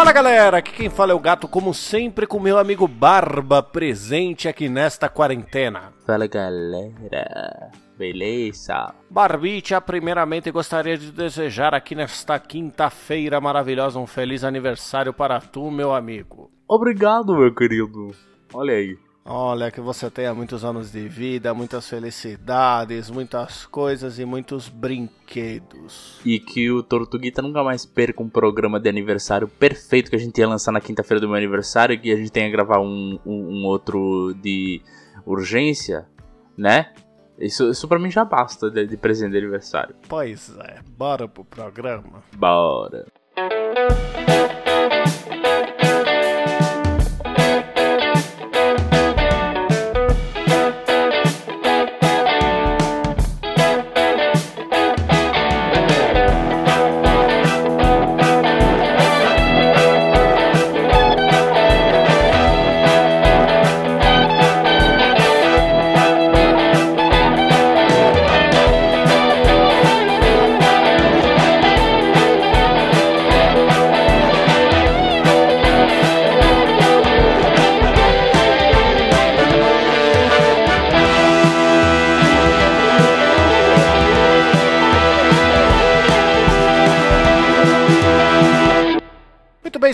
Fala 0.00 0.12
galera, 0.12 0.56
aqui 0.56 0.72
quem 0.72 0.88
fala 0.88 1.12
é 1.12 1.14
o 1.14 1.20
gato, 1.20 1.46
como 1.46 1.74
sempre, 1.74 2.26
com 2.26 2.40
meu 2.40 2.56
amigo 2.56 2.88
Barba 2.88 3.62
presente 3.62 4.48
aqui 4.48 4.66
nesta 4.66 5.10
quarentena. 5.10 5.92
Fala 6.06 6.26
galera, 6.26 7.70
beleza? 7.98 8.94
Barbicha, 9.10 9.78
primeiramente 9.78 10.50
gostaria 10.50 10.96
de 10.96 11.12
desejar 11.12 11.74
aqui 11.74 11.94
nesta 11.94 12.38
quinta-feira 12.38 13.42
maravilhosa 13.42 13.98
um 13.98 14.06
feliz 14.06 14.42
aniversário 14.42 15.12
para 15.12 15.38
tu, 15.38 15.70
meu 15.70 15.94
amigo. 15.94 16.50
Obrigado, 16.66 17.36
meu 17.36 17.54
querido. 17.54 18.08
Olha 18.54 18.72
aí. 18.72 18.96
Olha, 19.32 19.70
que 19.70 19.80
você 19.80 20.10
tenha 20.10 20.34
muitos 20.34 20.64
anos 20.64 20.90
de 20.90 21.06
vida, 21.06 21.54
muitas 21.54 21.88
felicidades, 21.88 23.08
muitas 23.08 23.64
coisas 23.64 24.18
e 24.18 24.24
muitos 24.24 24.68
brinquedos. 24.68 26.20
E 26.26 26.40
que 26.40 26.68
o 26.68 26.82
Tortuguita 26.82 27.40
nunca 27.40 27.62
mais 27.62 27.86
perca 27.86 28.20
um 28.24 28.28
programa 28.28 28.80
de 28.80 28.88
aniversário 28.88 29.46
perfeito 29.46 30.10
que 30.10 30.16
a 30.16 30.18
gente 30.18 30.36
ia 30.36 30.48
lançar 30.48 30.72
na 30.72 30.80
quinta-feira 30.80 31.20
do 31.20 31.28
meu 31.28 31.36
aniversário 31.36 31.94
e 31.94 31.98
que 31.98 32.10
a 32.10 32.16
gente 32.16 32.32
tenha 32.32 32.46
que 32.46 32.52
gravar 32.52 32.80
um, 32.80 33.20
um, 33.24 33.60
um 33.60 33.66
outro 33.66 34.34
de 34.42 34.82
urgência, 35.24 36.08
né? 36.58 36.92
Isso, 37.38 37.70
isso 37.70 37.86
pra 37.86 38.00
mim 38.00 38.10
já 38.10 38.24
basta 38.24 38.68
de, 38.68 38.84
de 38.84 38.96
presente 38.96 39.30
de 39.30 39.38
aniversário. 39.38 39.94
Pois 40.08 40.52
é, 40.58 40.80
bora 40.98 41.28
pro 41.28 41.44
programa. 41.44 42.24
Bora. 42.36 43.06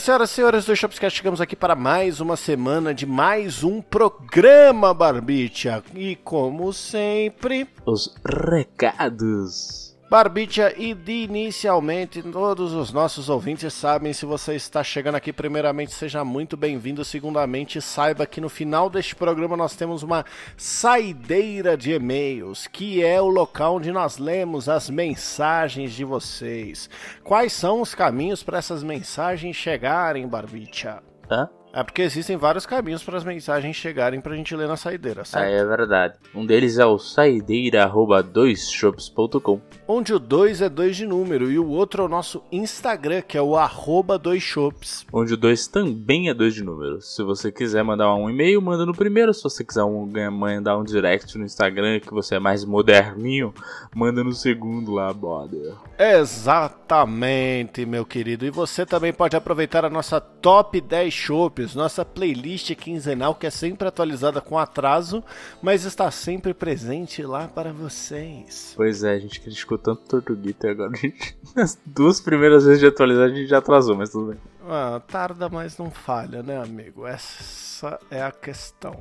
Senhoras 0.06 0.30
e 0.30 0.34
senhores 0.34 0.64
do 0.64 0.76
Shopscast, 0.76 1.16
chegamos 1.16 1.40
aqui 1.40 1.56
para 1.56 1.74
mais 1.74 2.20
uma 2.20 2.36
semana 2.36 2.94
de 2.94 3.04
mais 3.04 3.64
um 3.64 3.82
programa 3.82 4.94
Barbicha. 4.94 5.82
E 5.96 6.14
como 6.14 6.72
sempre, 6.72 7.66
Os 7.84 8.14
recados. 8.24 9.85
Barbicha 10.08 10.72
e 10.76 10.96
inicialmente 11.24 12.22
todos 12.22 12.72
os 12.72 12.92
nossos 12.92 13.28
ouvintes 13.28 13.74
sabem 13.74 14.12
se 14.12 14.24
você 14.24 14.54
está 14.54 14.84
chegando 14.84 15.16
aqui 15.16 15.32
primeiramente 15.32 15.92
seja 15.92 16.24
muito 16.24 16.56
bem-vindo. 16.56 17.04
Segundamente 17.04 17.80
saiba 17.80 18.24
que 18.24 18.40
no 18.40 18.48
final 18.48 18.88
deste 18.88 19.16
programa 19.16 19.56
nós 19.56 19.74
temos 19.74 20.04
uma 20.04 20.24
saideira 20.56 21.76
de 21.76 21.92
e-mails 21.92 22.68
que 22.68 23.04
é 23.04 23.20
o 23.20 23.26
local 23.26 23.76
onde 23.76 23.90
nós 23.90 24.16
lemos 24.16 24.68
as 24.68 24.88
mensagens 24.88 25.92
de 25.92 26.04
vocês. 26.04 26.88
Quais 27.24 27.52
são 27.52 27.80
os 27.80 27.92
caminhos 27.92 28.44
para 28.44 28.58
essas 28.58 28.84
mensagens 28.84 29.56
chegarem 29.56 30.28
Barbicha? 30.28 31.02
Hã? 31.28 31.48
É 31.78 31.82
porque 31.84 32.00
existem 32.02 32.36
vários 32.36 32.64
caminhos 32.64 33.02
para 33.04 33.18
as 33.18 33.24
mensagens 33.24 33.76
chegarem 33.76 34.20
pra 34.20 34.34
gente 34.34 34.56
ler 34.56 34.66
na 34.66 34.76
saideira 34.76 35.22
Ah, 35.22 35.24
certo? 35.24 35.52
é 35.52 35.64
verdade. 35.64 36.14
Um 36.34 36.44
deles 36.46 36.78
é 36.78 36.86
o 36.86 36.98
saideira.doisshops.com. 36.98 39.60
onde 39.86 40.12
o 40.14 40.18
2 40.18 40.62
é 40.62 40.68
2 40.68 40.96
de 40.96 41.06
número 41.06 41.48
e 41.50 41.58
o 41.58 41.68
outro 41.68 42.02
é 42.02 42.06
o 42.06 42.08
nosso 42.08 42.42
Instagram, 42.50 43.20
que 43.22 43.36
é 43.38 43.42
o 43.42 43.56
arroba 43.56 44.18
2shops. 44.18 45.04
Onde 45.12 45.34
o 45.34 45.36
2 45.36 45.68
também 45.68 46.28
é 46.28 46.34
2 46.34 46.54
de 46.54 46.64
número. 46.64 47.00
Se 47.02 47.22
você 47.22 47.52
quiser 47.52 47.82
mandar 47.84 48.12
um 48.14 48.28
e-mail, 48.30 48.60
manda 48.62 48.84
no 48.86 48.94
primeiro. 48.94 49.32
Se 49.34 49.42
você 49.42 49.62
quiser 49.64 49.82
um, 49.84 50.06
mandar 50.32 50.76
um 50.78 50.84
direct 50.84 51.36
no 51.38 51.44
Instagram, 51.44 52.00
que 52.00 52.12
você 52.12 52.36
é 52.36 52.38
mais 52.38 52.64
moderninho, 52.64 53.52
manda 53.94 54.22
no 54.24 54.32
segundo 54.32 54.92
lá, 54.92 55.12
brother. 55.12 55.74
Exatamente, 55.98 57.84
meu 57.86 58.04
querido. 58.04 58.44
E 58.46 58.50
você 58.50 58.84
também 58.86 59.12
pode 59.12 59.36
aproveitar 59.36 59.84
a 59.84 59.90
nossa 59.90 60.20
Top 60.20 60.80
10 60.80 61.12
Shops, 61.12 61.65
nossa 61.74 62.04
playlist 62.04 62.74
quinzenal 62.74 63.34
que 63.34 63.46
é 63.46 63.50
sempre 63.50 63.88
atualizada 63.88 64.40
com 64.40 64.58
atraso, 64.58 65.22
mas 65.62 65.84
está 65.84 66.10
sempre 66.10 66.54
presente 66.54 67.22
lá 67.22 67.48
para 67.48 67.72
vocês. 67.72 68.72
Pois 68.76 69.02
é, 69.02 69.12
a 69.12 69.18
gente 69.18 69.40
criticou 69.40 69.78
tanto 69.78 70.02
Tortuguita 70.02 70.70
agora 70.70 70.96
gente. 70.96 71.36
As 71.56 71.78
duas 71.84 72.20
primeiras 72.20 72.64
vezes 72.64 72.80
de 72.80 72.86
atualizar 72.86 73.26
a 73.26 73.28
gente 73.28 73.46
já 73.46 73.58
atrasou, 73.58 73.96
mas 73.96 74.10
tudo 74.10 74.30
bem. 74.30 74.40
Ah, 74.68 75.00
tarda, 75.06 75.48
mas 75.48 75.78
não 75.78 75.90
falha, 75.90 76.42
né, 76.42 76.60
amigo? 76.60 77.06
Essa 77.06 77.98
é 78.10 78.22
a 78.22 78.32
questão. 78.32 79.00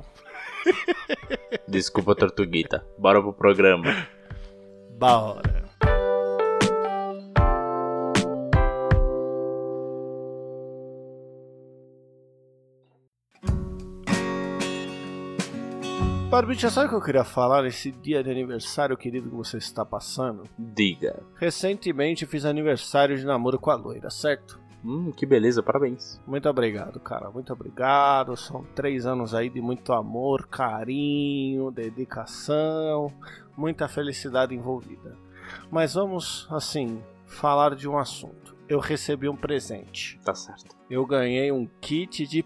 Desculpa, 1.66 2.14
Tortuguita. 2.14 2.84
Bora 2.98 3.20
pro 3.20 3.32
programa. 3.32 4.06
Bora. 4.98 5.55
Barbicha, 16.28 16.68
sabe 16.70 16.86
o 16.86 16.90
que 16.90 16.96
eu 16.96 17.00
queria 17.00 17.24
falar 17.24 17.62
nesse 17.62 17.92
dia 17.92 18.22
de 18.22 18.28
aniversário 18.30 18.96
querido 18.96 19.30
que 19.30 19.36
você 19.36 19.58
está 19.58 19.84
passando? 19.84 20.42
Diga. 20.58 21.22
Recentemente 21.36 22.26
fiz 22.26 22.44
aniversário 22.44 23.16
de 23.16 23.24
namoro 23.24 23.60
com 23.60 23.70
a 23.70 23.76
loira, 23.76 24.10
certo? 24.10 24.58
Hum, 24.84 25.12
que 25.12 25.24
beleza, 25.24 25.62
parabéns. 25.62 26.20
Muito 26.26 26.48
obrigado, 26.48 26.98
cara. 26.98 27.30
Muito 27.30 27.52
obrigado. 27.52 28.36
São 28.36 28.64
três 28.74 29.06
anos 29.06 29.34
aí 29.34 29.48
de 29.48 29.60
muito 29.60 29.92
amor, 29.92 30.48
carinho, 30.48 31.70
dedicação, 31.70 33.12
muita 33.56 33.88
felicidade 33.88 34.54
envolvida. 34.54 35.16
Mas 35.70 35.94
vamos, 35.94 36.48
assim, 36.50 37.00
falar 37.24 37.76
de 37.76 37.88
um 37.88 37.96
assunto. 37.96 38.45
Eu 38.68 38.80
recebi 38.80 39.28
um 39.28 39.36
presente. 39.36 40.18
Tá 40.24 40.34
certo. 40.34 40.76
Eu 40.90 41.06
ganhei 41.06 41.52
um 41.52 41.66
kit 41.80 42.26
de 42.26 42.44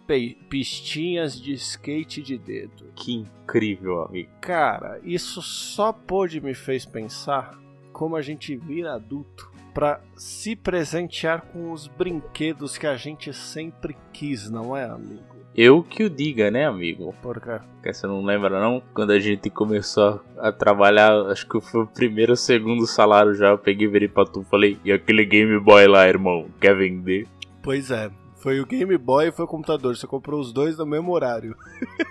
pistinhas 0.49 1.41
de 1.41 1.53
skate 1.53 2.23
de 2.23 2.37
dedo. 2.37 2.93
Que 2.95 3.15
incrível, 3.15 4.03
amigo. 4.03 4.31
Cara, 4.41 5.01
isso 5.03 5.41
só 5.41 5.93
pôde 5.93 6.41
me 6.41 6.55
fez 6.55 6.85
pensar 6.85 7.59
como 7.93 8.17
a 8.17 8.23
gente 8.23 8.57
vira 8.57 8.95
adulto 8.95 9.51
pra 9.73 10.01
se 10.17 10.57
presentear 10.57 11.43
com 11.43 11.73
os 11.73 11.87
brinquedos 11.87 12.77
que 12.77 12.87
a 12.87 12.97
gente 12.97 13.33
sempre 13.33 13.97
quis, 14.13 14.51
não 14.51 14.77
é, 14.77 14.85
amigo? 14.85 15.30
Eu 15.55 15.83
que 15.83 16.05
o 16.05 16.11
diga, 16.11 16.50
né, 16.50 16.66
amigo? 16.66 17.15
Porque 17.21 17.50
Porque 17.75 17.93
você 17.93 18.06
não 18.06 18.25
lembra, 18.25 18.61
não? 18.61 18.83
Quando 18.94 19.11
a 19.11 19.19
gente 19.19 19.50
começou 19.50 20.21
a 20.38 20.53
trabalhar, 20.53 21.12
acho 21.27 21.47
que 21.47 21.61
foi 21.61 21.83
o 21.83 21.87
primeiro 21.87 22.33
ou 22.33 22.37
segundo 22.37 22.87
salário 22.87 23.34
já. 23.34 23.49
Eu 23.49 23.59
peguei, 23.59 23.89
virei 23.89 24.09
pra 24.09 24.25
tu 24.25 24.43
e 24.43 24.44
falei: 24.44 24.78
E 24.84 24.93
aquele 24.93 25.25
Game 25.25 25.59
Boy 25.59 25.87
lá, 25.87 26.09
irmão? 26.09 26.47
Quer 26.60 26.77
vender? 26.77 27.27
Pois 27.62 27.91
é, 27.91 28.10
foi 28.37 28.60
o 28.60 28.66
Game 28.66 28.97
Boy 28.97 29.28
e 29.28 29.33
foi 29.33 29.44
o 29.44 29.49
computador. 29.49 29.97
Você 29.97 30.06
comprou 30.06 30.41
os 30.41 30.53
dois 30.53 30.78
no 30.78 30.87
mesmo 30.87 31.12
horário. 31.12 31.56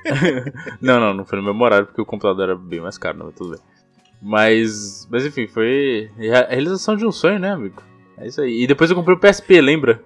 Não, 0.81 0.99
não, 0.99 1.13
não 1.13 1.25
foi 1.25 1.39
no 1.39 1.45
mesmo 1.45 1.63
horário 1.63 1.85
porque 1.85 2.01
o 2.01 2.05
computador 2.05 2.49
era 2.49 2.55
bem 2.55 2.79
mais 2.79 2.97
caro, 2.97 3.17
não, 3.17 3.25
mas 3.27 3.35
tudo 3.35 3.51
bem. 3.51 3.59
Mas, 4.21 5.07
mas 5.09 5.25
enfim, 5.25 5.47
foi 5.47 6.09
a 6.17 6.53
realização 6.53 6.95
de 6.95 7.05
um 7.05 7.11
sonho, 7.11 7.39
né, 7.39 7.51
amigo? 7.51 7.81
É 8.17 8.27
isso 8.27 8.41
aí. 8.41 8.63
E 8.63 8.67
depois 8.67 8.89
eu 8.89 8.95
comprei 8.95 9.15
o 9.15 9.19
PSP, 9.19 9.61
lembra? 9.61 10.01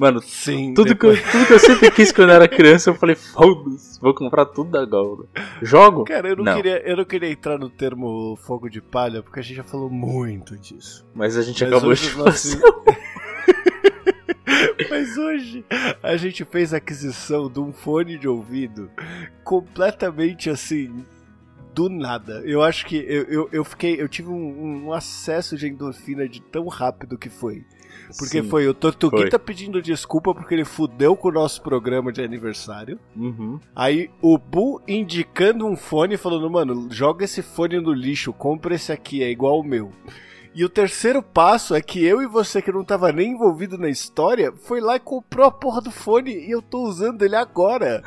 Mano, 0.00 0.22
Sim. 0.22 0.72
tudo 0.72 0.96
que, 0.96 1.04
eu, 1.04 1.14
tudo 1.30 1.46
que 1.46 1.52
eu 1.52 1.58
sempre 1.58 1.90
quis 1.90 2.10
quando 2.10 2.30
eu 2.30 2.36
era 2.36 2.48
criança, 2.48 2.88
eu 2.88 2.94
falei, 2.94 3.14
foda-se, 3.14 4.00
vou 4.00 4.14
comprar 4.14 4.46
tudo 4.46 4.78
agora. 4.78 5.24
Jogo? 5.60 6.04
Cara, 6.04 6.26
eu 6.30 6.36
não, 6.36 6.44
Não. 6.44 6.56
Queria, 6.56 6.78
eu 6.88 6.96
não 6.96 7.04
queria 7.04 7.30
entrar 7.30 7.58
no 7.58 7.68
termo 7.68 8.34
fogo 8.46 8.70
de 8.70 8.80
palha, 8.80 9.22
porque 9.22 9.40
a 9.40 9.42
gente 9.42 9.56
já 9.56 9.62
falou 9.62 9.90
muito 9.90 10.56
disso. 10.56 11.06
Mas 11.14 11.36
a 11.36 11.42
gente 11.42 11.62
Mas 11.62 11.70
acabou 11.72 11.92
de 11.92 12.16
nossos- 12.16 12.58
Mas 14.88 15.16
hoje 15.18 15.64
a 16.02 16.16
gente 16.16 16.44
fez 16.44 16.72
a 16.74 16.78
aquisição 16.78 17.48
de 17.50 17.60
um 17.60 17.72
fone 17.72 18.18
de 18.18 18.26
ouvido 18.26 18.90
completamente 19.44 20.48
assim. 20.50 21.04
Do 21.72 21.88
nada. 21.88 22.42
Eu 22.44 22.62
acho 22.62 22.84
que 22.84 22.96
eu, 22.96 23.22
eu, 23.24 23.48
eu 23.52 23.64
fiquei. 23.64 24.00
Eu 24.00 24.08
tive 24.08 24.28
um, 24.28 24.86
um 24.86 24.92
acesso 24.92 25.56
de 25.56 25.68
endorfina 25.68 26.28
de 26.28 26.42
tão 26.42 26.66
rápido 26.66 27.16
que 27.16 27.30
foi. 27.30 27.64
Porque 28.18 28.42
Sim. 28.42 28.48
foi 28.48 28.66
o 28.66 28.74
Tortuguita 28.74 29.38
pedindo 29.38 29.80
desculpa 29.80 30.34
porque 30.34 30.54
ele 30.54 30.64
fudeu 30.64 31.16
com 31.16 31.28
o 31.28 31.32
nosso 31.32 31.62
programa 31.62 32.12
de 32.12 32.22
aniversário. 32.22 32.98
Uhum. 33.16 33.60
Aí 33.74 34.10
o 34.20 34.36
Bu 34.36 34.82
indicando 34.86 35.66
um 35.66 35.76
fone 35.76 36.16
falando, 36.16 36.50
mano, 36.50 36.88
joga 36.90 37.24
esse 37.24 37.42
fone 37.42 37.80
no 37.80 37.92
lixo, 37.92 38.32
compra 38.32 38.74
esse 38.74 38.92
aqui, 38.92 39.22
é 39.22 39.30
igual 39.30 39.60
o 39.60 39.64
meu. 39.64 39.92
E 40.52 40.64
o 40.64 40.68
terceiro 40.68 41.22
passo 41.22 41.76
é 41.76 41.80
que 41.80 42.04
eu 42.04 42.20
e 42.20 42.26
você, 42.26 42.60
que 42.60 42.72
não 42.72 42.82
tava 42.84 43.12
nem 43.12 43.32
envolvido 43.32 43.78
na 43.78 43.88
história, 43.88 44.52
foi 44.52 44.80
lá 44.80 44.96
e 44.96 45.00
comprou 45.00 45.46
a 45.46 45.50
porra 45.50 45.80
do 45.80 45.92
fone 45.92 46.32
e 46.32 46.50
eu 46.50 46.60
tô 46.60 46.82
usando 46.82 47.22
ele 47.22 47.36
agora. 47.36 48.02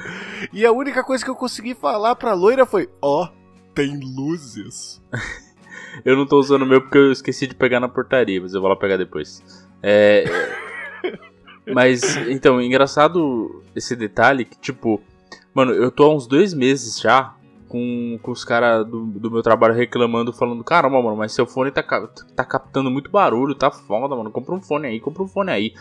E 0.51 0.65
a 0.65 0.71
única 0.71 1.03
coisa 1.03 1.23
que 1.23 1.31
eu 1.31 1.35
consegui 1.35 1.73
falar 1.73 2.15
pra 2.15 2.33
loira 2.33 2.65
foi: 2.65 2.89
Ó, 3.01 3.23
oh, 3.23 3.27
tem 3.73 3.97
luzes. 3.97 5.01
eu 6.03 6.17
não 6.17 6.25
tô 6.25 6.37
usando 6.37 6.63
o 6.63 6.65
meu 6.65 6.81
porque 6.81 6.97
eu 6.97 7.13
esqueci 7.13 7.47
de 7.47 7.55
pegar 7.55 7.79
na 7.79 7.87
portaria, 7.87 8.41
mas 8.41 8.53
eu 8.53 8.59
vou 8.59 8.69
lá 8.69 8.75
pegar 8.75 8.97
depois. 8.97 9.41
É. 9.83 10.23
mas, 11.73 12.15
então, 12.27 12.61
engraçado 12.61 13.61
esse 13.75 13.95
detalhe 13.95 14.45
que, 14.45 14.57
tipo, 14.57 15.01
mano, 15.53 15.73
eu 15.73 15.91
tô 15.91 16.05
há 16.05 16.15
uns 16.15 16.25
dois 16.25 16.53
meses 16.53 16.99
já 16.99 17.35
com, 17.73 18.19
com 18.21 18.31
os 18.31 18.45
caras 18.45 18.85
do, 18.85 19.07
do, 19.07 19.31
meu 19.31 19.41
trabalho 19.41 19.73
reclamando, 19.73 20.31
falando: 20.31 20.63
Caramba, 20.63 21.01
mano, 21.01 21.17
mas 21.17 21.31
seu 21.31 21.47
fone 21.47 21.71
tá, 21.71 21.81
tá 21.81 22.45
captando 22.45 22.91
muito 22.91 23.09
barulho, 23.09 23.55
tá 23.55 23.71
foda, 23.71 24.15
mano. 24.15 24.29
Compra 24.29 24.53
um 24.53 24.61
fone 24.61 24.87
aí, 24.87 24.99
compra 24.99 25.23
um 25.23 25.27
fone 25.27 25.51
aí. 25.51 25.73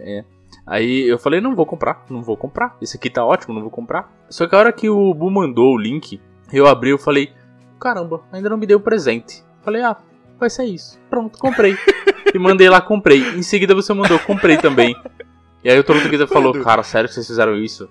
É. 0.00 0.24
Aí 0.66 1.08
eu 1.08 1.16
falei: 1.18 1.40
Não 1.40 1.54
vou 1.54 1.64
comprar, 1.64 2.04
não 2.10 2.20
vou 2.20 2.36
comprar. 2.36 2.76
Esse 2.82 2.96
aqui 2.96 3.08
tá 3.08 3.24
ótimo, 3.24 3.54
não 3.54 3.62
vou 3.62 3.70
comprar. 3.70 4.12
Só 4.28 4.48
que 4.48 4.56
a 4.56 4.58
hora 4.58 4.72
que 4.72 4.90
o 4.90 5.14
Bu 5.14 5.30
mandou 5.30 5.72
o 5.72 5.78
link, 5.78 6.20
eu 6.52 6.66
abri 6.66 6.90
eu 6.90 6.98
falei: 6.98 7.32
Caramba, 7.78 8.24
ainda 8.32 8.50
não 8.50 8.56
me 8.56 8.66
deu 8.66 8.80
presente. 8.80 9.44
Falei: 9.62 9.82
Ah, 9.82 9.96
vai 10.40 10.50
ser 10.50 10.64
isso. 10.64 10.98
Pronto, 11.16 11.38
comprei. 11.38 11.74
e 12.34 12.38
mandei 12.38 12.68
lá, 12.68 12.78
comprei. 12.78 13.20
Em 13.38 13.42
seguida 13.42 13.74
você 13.74 13.94
mandou, 13.94 14.18
comprei 14.18 14.58
também. 14.58 14.94
E 15.64 15.70
aí 15.70 15.80
o 15.80 16.08
Guida 16.08 16.28
falou, 16.28 16.52
cara, 16.62 16.82
sério 16.84 17.08
que 17.08 17.14
vocês 17.14 17.26
fizeram 17.26 17.56
isso? 17.56 17.88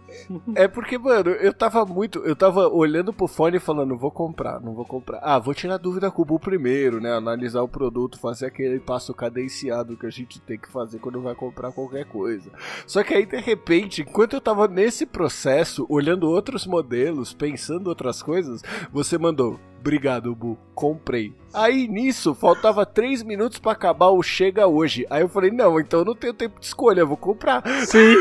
É 0.56 0.66
porque, 0.66 0.98
mano, 0.98 1.31
eu 1.31 1.51
tava 1.51 1.83
muito. 1.83 2.19
Eu 2.19 2.36
tava 2.36 2.69
olhando 2.69 3.12
pro 3.12 3.27
fone 3.27 3.57
e 3.57 3.60
falando, 3.60 3.98
vou 3.98 4.12
comprar, 4.12 4.62
não 4.62 4.74
vou 4.74 4.86
comprar. 4.86 5.19
Ah, 5.22 5.39
vou 5.39 5.54
tirar 5.54 5.75
dúvida 5.77 6.10
com 6.10 6.22
o 6.22 6.25
Bu 6.25 6.39
primeiro, 6.39 7.01
né? 7.01 7.12
Analisar 7.12 7.63
o 7.63 7.68
produto, 7.68 8.19
fazer 8.19 8.45
aquele 8.45 8.80
passo 8.80 9.13
cadenciado 9.13 9.98
que 9.98 10.06
a 10.06 10.10
gente 10.10 10.39
tem 10.39 10.57
que 10.57 10.72
fazer 10.72 11.00
quando 11.00 11.19
vai 11.19 11.36
comprar 11.36 11.74
qualquer 11.74 12.06
coisa. 12.06 12.50
Só 12.88 13.04
que 13.04 13.13
aí, 13.13 13.25
de 13.25 13.42
repente, 13.42 14.04
enquanto 14.04 14.36
eu 14.36 14.42
tava 14.42 14.68
nesse 14.69 15.06
processo, 15.06 15.86
olhando 15.89 16.30
outros 16.30 16.66
modelos, 16.66 17.33
pensando 17.33 17.88
outras 17.88 18.24
coisas, 18.24 18.62
você 18.94 19.18
mandou, 19.18 19.60
Obrigado, 19.86 20.34
Bu. 20.34 20.58
Comprei. 20.74 21.32
Aí 21.54 21.88
nisso, 21.88 22.34
faltava 22.34 22.88
3 22.88 23.22
minutos 23.22 23.60
para 23.60 23.74
acabar 23.74 24.08
o 24.08 24.24
Chega 24.24 24.66
Hoje. 24.66 25.06
Aí 25.12 25.22
eu 25.22 25.30
falei, 25.30 25.52
não, 25.52 25.80
então 25.80 26.00
eu 26.00 26.06
não 26.06 26.16
tenho 26.16 26.34
tempo 26.34 26.60
de 26.60 26.66
escolha, 26.66 27.02
eu 27.02 27.08
vou 27.08 27.16
comprar. 27.16 27.62
Sim. 27.86 28.16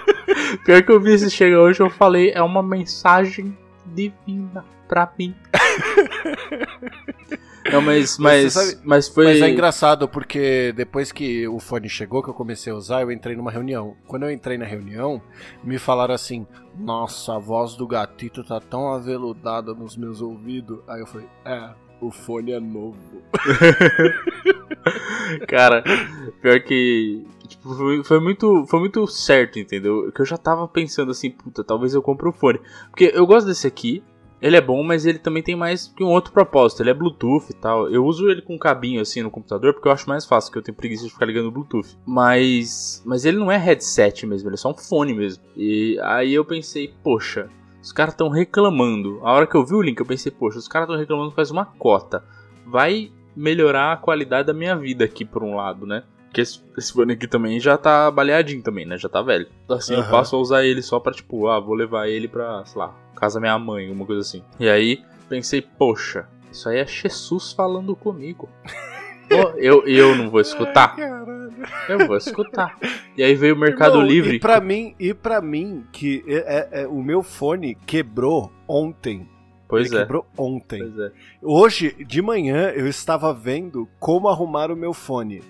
Pior 0.64 0.82
que 0.82 0.90
eu 0.90 0.98
vi 0.98 1.12
esse 1.12 1.30
Chega 1.30 1.60
Hoje, 1.60 1.80
eu 1.80 1.90
falei, 1.90 2.30
é 2.30 2.40
uma 2.40 2.62
mensagem 2.62 3.54
divina 3.84 4.64
pra 4.88 5.12
mim. 5.18 5.34
Não, 7.70 7.80
mas, 7.80 8.18
mas, 8.18 8.52
sabe, 8.52 8.78
mas 8.82 9.08
foi. 9.08 9.26
Mas 9.26 9.42
é 9.42 9.50
engraçado 9.50 10.08
porque 10.08 10.72
depois 10.74 11.12
que 11.12 11.46
o 11.46 11.58
fone 11.58 11.88
chegou, 11.88 12.22
que 12.22 12.30
eu 12.30 12.34
comecei 12.34 12.72
a 12.72 12.76
usar, 12.76 13.02
eu 13.02 13.12
entrei 13.12 13.36
numa 13.36 13.50
reunião. 13.50 13.96
Quando 14.06 14.24
eu 14.24 14.30
entrei 14.30 14.58
na 14.58 14.64
reunião, 14.64 15.22
me 15.62 15.78
falaram 15.78 16.14
assim: 16.14 16.46
Nossa, 16.76 17.36
a 17.36 17.38
voz 17.38 17.76
do 17.76 17.86
gatito 17.86 18.42
tá 18.42 18.60
tão 18.60 18.92
aveludada 18.92 19.74
nos 19.74 19.96
meus 19.96 20.20
ouvidos. 20.20 20.80
Aí 20.88 21.00
eu 21.00 21.06
falei: 21.06 21.28
É, 21.44 21.70
o 22.00 22.10
fone 22.10 22.52
é 22.52 22.60
novo. 22.60 23.22
Cara, 25.46 25.82
pior 26.40 26.60
que. 26.60 27.24
Tipo, 27.46 27.74
foi, 27.74 28.04
foi, 28.04 28.20
muito, 28.20 28.66
foi 28.66 28.80
muito 28.80 29.06
certo, 29.06 29.58
entendeu? 29.58 30.10
Que 30.12 30.22
eu 30.22 30.26
já 30.26 30.36
tava 30.36 30.66
pensando 30.66 31.10
assim, 31.10 31.30
puta, 31.30 31.62
talvez 31.62 31.94
eu 31.94 32.02
compre 32.02 32.28
o 32.28 32.32
fone. 32.32 32.60
Porque 32.90 33.12
eu 33.14 33.26
gosto 33.26 33.46
desse 33.46 33.66
aqui, 33.66 34.02
ele 34.42 34.56
é 34.56 34.60
bom, 34.60 34.82
mas 34.82 35.06
ele 35.06 35.20
também 35.20 35.40
tem 35.40 35.54
mais 35.54 35.86
que 35.86 36.02
um 36.02 36.08
outro 36.08 36.32
propósito. 36.32 36.82
Ele 36.82 36.90
é 36.90 36.94
Bluetooth 36.94 37.46
e 37.48 37.54
tal. 37.54 37.88
Eu 37.88 38.04
uso 38.04 38.28
ele 38.28 38.42
com 38.42 38.56
um 38.56 38.58
cabinho 38.58 39.00
assim 39.00 39.22
no 39.22 39.30
computador 39.30 39.72
porque 39.72 39.86
eu 39.86 39.92
acho 39.92 40.08
mais 40.08 40.26
fácil, 40.26 40.50
porque 40.50 40.58
eu 40.58 40.64
tenho 40.64 40.76
preguiça 40.76 41.04
de 41.04 41.12
ficar 41.12 41.26
ligando 41.26 41.46
o 41.46 41.52
Bluetooth. 41.52 41.96
Mas, 42.04 43.00
mas 43.06 43.24
ele 43.24 43.38
não 43.38 43.52
é 43.52 43.56
headset 43.56 44.26
mesmo, 44.26 44.48
ele 44.48 44.54
é 44.54 44.58
só 44.58 44.72
um 44.72 44.74
fone 44.74 45.14
mesmo. 45.14 45.44
E 45.56 45.96
aí 46.02 46.34
eu 46.34 46.44
pensei, 46.44 46.92
poxa, 47.04 47.48
os 47.80 47.92
caras 47.92 48.14
estão 48.14 48.28
reclamando. 48.28 49.20
A 49.22 49.32
hora 49.32 49.46
que 49.46 49.54
eu 49.54 49.64
vi 49.64 49.74
o 49.74 49.82
link, 49.82 50.00
eu 50.00 50.06
pensei, 50.06 50.32
poxa, 50.32 50.58
os 50.58 50.66
caras 50.66 50.88
estão 50.88 50.98
reclamando 50.98 51.30
faz 51.30 51.52
uma 51.52 51.64
cota. 51.64 52.24
Vai 52.66 53.12
melhorar 53.36 53.92
a 53.92 53.96
qualidade 53.96 54.48
da 54.48 54.52
minha 54.52 54.74
vida 54.74 55.04
aqui 55.04 55.24
por 55.24 55.44
um 55.44 55.54
lado, 55.54 55.86
né? 55.86 56.02
Porque 56.32 56.40
esse, 56.40 56.62
esse 56.78 56.94
fone 56.94 57.12
aqui 57.12 57.28
também 57.28 57.60
já 57.60 57.76
tá 57.76 58.10
baleadinho 58.10 58.62
também, 58.62 58.86
né? 58.86 58.96
Já 58.96 59.06
tá 59.06 59.20
velho. 59.20 59.46
Assim, 59.68 59.94
uhum. 59.94 60.00
eu 60.00 60.08
passo 60.08 60.34
a 60.34 60.38
usar 60.38 60.64
ele 60.64 60.80
só 60.80 60.98
pra, 60.98 61.12
tipo, 61.12 61.46
ah, 61.46 61.60
vou 61.60 61.74
levar 61.74 62.08
ele 62.08 62.26
pra, 62.26 62.64
sei 62.64 62.80
lá, 62.80 62.94
casa 63.14 63.38
minha 63.38 63.58
mãe, 63.58 63.90
uma 63.90 64.06
coisa 64.06 64.22
assim. 64.22 64.42
E 64.58 64.66
aí, 64.66 65.02
pensei, 65.28 65.60
poxa, 65.60 66.26
isso 66.50 66.70
aí 66.70 66.78
é 66.78 66.86
Jesus 66.86 67.52
falando 67.52 67.94
comigo. 67.94 68.48
eu, 69.58 69.86
eu 69.86 70.16
não 70.16 70.30
vou 70.30 70.40
escutar. 70.40 70.96
Eu 71.86 72.06
vou 72.06 72.16
escutar. 72.16 72.78
E 73.14 73.22
aí 73.22 73.34
veio 73.34 73.54
o 73.54 73.58
Mercado 73.58 73.98
não, 73.98 74.06
Livre. 74.06 74.36
E 74.36 74.40
pra 74.40 74.58
mim, 74.58 74.94
e 74.98 75.12
para 75.12 75.42
mim 75.42 75.84
que 75.92 76.24
é, 76.26 76.36
é, 76.36 76.82
é, 76.82 76.88
o 76.88 77.02
meu 77.02 77.22
fone 77.22 77.74
quebrou 77.74 78.50
ontem. 78.66 79.28
Pois 79.68 79.90
Ele 79.90 79.96
é. 79.96 80.00
quebrou 80.00 80.26
ontem. 80.36 80.82
É. 80.82 81.12
Hoje, 81.42 81.94
de 82.06 82.22
manhã, 82.22 82.70
eu 82.70 82.86
estava 82.86 83.34
vendo 83.34 83.86
como 84.00 84.28
arrumar 84.28 84.70
o 84.70 84.76
meu 84.76 84.94
fone. 84.94 85.42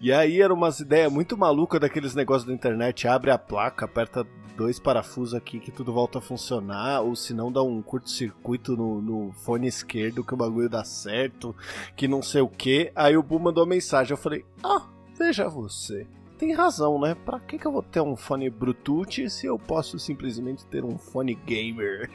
E 0.00 0.12
aí 0.12 0.40
eram 0.40 0.54
umas 0.54 0.80
ideias 0.80 1.10
muito 1.10 1.36
malucas 1.36 1.80
daqueles 1.80 2.14
negócios 2.14 2.46
da 2.46 2.52
internet. 2.52 3.08
Abre 3.08 3.30
a 3.30 3.38
placa, 3.38 3.84
aperta 3.84 4.26
dois 4.56 4.78
parafusos 4.78 5.34
aqui 5.34 5.58
que 5.58 5.70
tudo 5.70 5.92
volta 5.92 6.18
a 6.18 6.22
funcionar, 6.22 7.00
ou 7.00 7.16
se 7.16 7.34
não 7.34 7.50
dá 7.50 7.62
um 7.62 7.82
curto-circuito 7.82 8.76
no, 8.76 9.00
no, 9.00 9.32
fone 9.32 9.66
esquerdo 9.66 10.24
que 10.24 10.34
o 10.34 10.36
bagulho 10.36 10.68
dá 10.68 10.84
certo, 10.84 11.54
que 11.96 12.06
não 12.08 12.22
sei 12.22 12.40
o 12.40 12.48
que. 12.48 12.92
Aí 12.94 13.16
o 13.16 13.22
Bu 13.22 13.38
mandou 13.38 13.66
mensagem, 13.66 14.12
eu 14.12 14.16
falei, 14.16 14.44
ah, 14.62 14.86
veja 15.18 15.48
você. 15.48 16.06
Tem 16.38 16.52
razão, 16.52 17.00
né? 17.00 17.14
Pra 17.14 17.40
que, 17.40 17.58
que 17.58 17.66
eu 17.66 17.72
vou 17.72 17.82
ter 17.82 18.00
um 18.00 18.16
fone 18.16 18.50
Bluetooth 18.50 19.30
se 19.30 19.46
eu 19.46 19.58
posso 19.58 19.98
simplesmente 19.98 20.66
ter 20.66 20.84
um 20.84 20.98
fone 20.98 21.34
gamer? 21.34 22.10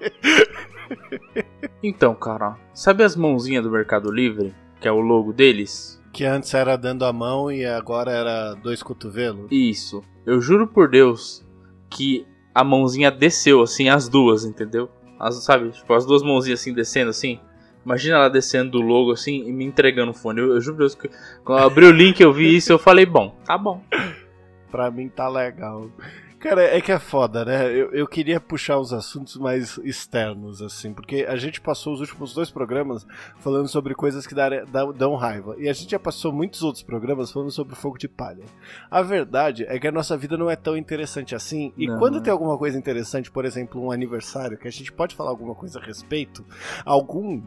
então, 1.82 2.14
cara, 2.14 2.58
sabe 2.74 3.04
as 3.04 3.14
mãozinhas 3.14 3.62
do 3.62 3.70
Mercado 3.70 4.10
Livre? 4.10 4.54
Que 4.80 4.88
é 4.88 4.92
o 4.92 5.00
logo 5.00 5.32
deles? 5.32 6.01
Que 6.12 6.24
antes 6.24 6.52
era 6.52 6.76
dando 6.76 7.04
a 7.04 7.12
mão 7.12 7.50
e 7.50 7.64
agora 7.64 8.10
era 8.10 8.54
dois 8.54 8.82
cotovelos? 8.82 9.50
Isso. 9.50 10.02
Eu 10.26 10.40
juro 10.40 10.66
por 10.66 10.88
Deus 10.88 11.44
que 11.88 12.26
a 12.54 12.62
mãozinha 12.62 13.10
desceu, 13.10 13.62
assim, 13.62 13.88
as 13.88 14.08
duas, 14.08 14.44
entendeu? 14.44 14.90
As, 15.18 15.42
sabe? 15.42 15.70
Tipo, 15.70 15.94
as 15.94 16.04
duas 16.04 16.22
mãozinhas 16.22 16.60
assim 16.60 16.74
descendo 16.74 17.10
assim. 17.10 17.40
Imagina 17.84 18.16
ela 18.16 18.28
descendo 18.28 18.72
do 18.72 18.80
logo 18.80 19.10
assim 19.10 19.48
e 19.48 19.52
me 19.52 19.64
entregando 19.64 20.12
o 20.12 20.14
fone. 20.14 20.40
Eu, 20.40 20.54
eu 20.54 20.60
juro 20.60 20.76
por 20.76 20.82
Deus 20.82 20.94
que 20.94 21.08
quando 21.44 21.60
eu 21.60 21.66
abri 21.66 21.84
o 21.86 21.90
link 21.90 22.20
eu 22.20 22.32
vi 22.32 22.54
isso 22.54 22.72
eu 22.72 22.78
falei, 22.78 23.06
bom, 23.06 23.34
tá 23.44 23.56
bom. 23.56 23.82
pra 24.70 24.90
mim 24.90 25.08
tá 25.08 25.28
legal. 25.28 25.90
Cara, 26.42 26.64
é 26.64 26.80
que 26.80 26.90
é 26.90 26.98
foda, 26.98 27.44
né? 27.44 27.66
Eu, 27.70 27.92
eu 27.92 28.04
queria 28.04 28.40
puxar 28.40 28.76
os 28.76 28.92
assuntos 28.92 29.36
mais 29.36 29.78
externos, 29.78 30.60
assim, 30.60 30.92
porque 30.92 31.24
a 31.28 31.36
gente 31.36 31.60
passou 31.60 31.94
os 31.94 32.00
últimos 32.00 32.34
dois 32.34 32.50
programas 32.50 33.06
falando 33.38 33.68
sobre 33.68 33.94
coisas 33.94 34.26
que 34.26 34.34
dão, 34.34 34.92
dão, 34.92 35.14
raiva. 35.14 35.54
E 35.56 35.68
a 35.68 35.72
gente 35.72 35.92
já 35.92 36.00
passou 36.00 36.32
muitos 36.32 36.64
outros 36.64 36.82
programas 36.82 37.30
falando 37.30 37.52
sobre 37.52 37.76
fogo 37.76 37.96
de 37.96 38.08
palha. 38.08 38.44
A 38.90 39.02
verdade 39.02 39.64
é 39.68 39.78
que 39.78 39.86
a 39.86 39.92
nossa 39.92 40.16
vida 40.16 40.36
não 40.36 40.50
é 40.50 40.56
tão 40.56 40.76
interessante 40.76 41.32
assim. 41.32 41.72
E 41.76 41.86
não. 41.86 42.00
quando 42.00 42.20
tem 42.20 42.32
alguma 42.32 42.58
coisa 42.58 42.76
interessante, 42.76 43.30
por 43.30 43.44
exemplo, 43.44 43.80
um 43.80 43.92
aniversário, 43.92 44.58
que 44.58 44.66
a 44.66 44.72
gente 44.72 44.92
pode 44.92 45.14
falar 45.14 45.30
alguma 45.30 45.54
coisa 45.54 45.78
a 45.78 45.82
respeito, 45.82 46.44
algum. 46.84 47.40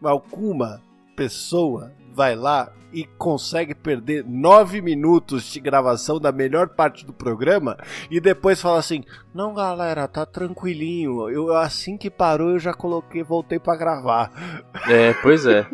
alguma 0.00 0.80
pessoa 1.16 1.92
vai 2.14 2.36
lá 2.36 2.72
e 2.92 3.04
consegue 3.18 3.74
perder 3.74 4.24
nove 4.24 4.80
minutos 4.80 5.44
de 5.52 5.58
gravação 5.58 6.20
da 6.20 6.30
melhor 6.30 6.68
parte 6.68 7.04
do 7.04 7.12
programa 7.12 7.76
e 8.08 8.20
depois 8.20 8.60
fala 8.60 8.78
assim: 8.78 9.02
Não, 9.34 9.52
galera, 9.52 10.06
tá 10.06 10.24
tranquilinho. 10.24 11.28
Eu 11.28 11.54
assim 11.56 11.98
que 11.98 12.08
parou 12.08 12.50
eu 12.50 12.58
já 12.58 12.72
coloquei, 12.72 13.22
voltei 13.22 13.58
para 13.58 13.76
gravar. 13.76 14.30
É, 14.88 15.12
pois 15.14 15.44
é. 15.44 15.66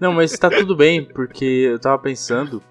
Não, 0.00 0.12
mas 0.12 0.38
tá 0.38 0.48
tudo 0.48 0.74
bem, 0.74 1.04
porque 1.04 1.44
eu 1.44 1.78
tava 1.78 1.98
pensando 1.98 2.62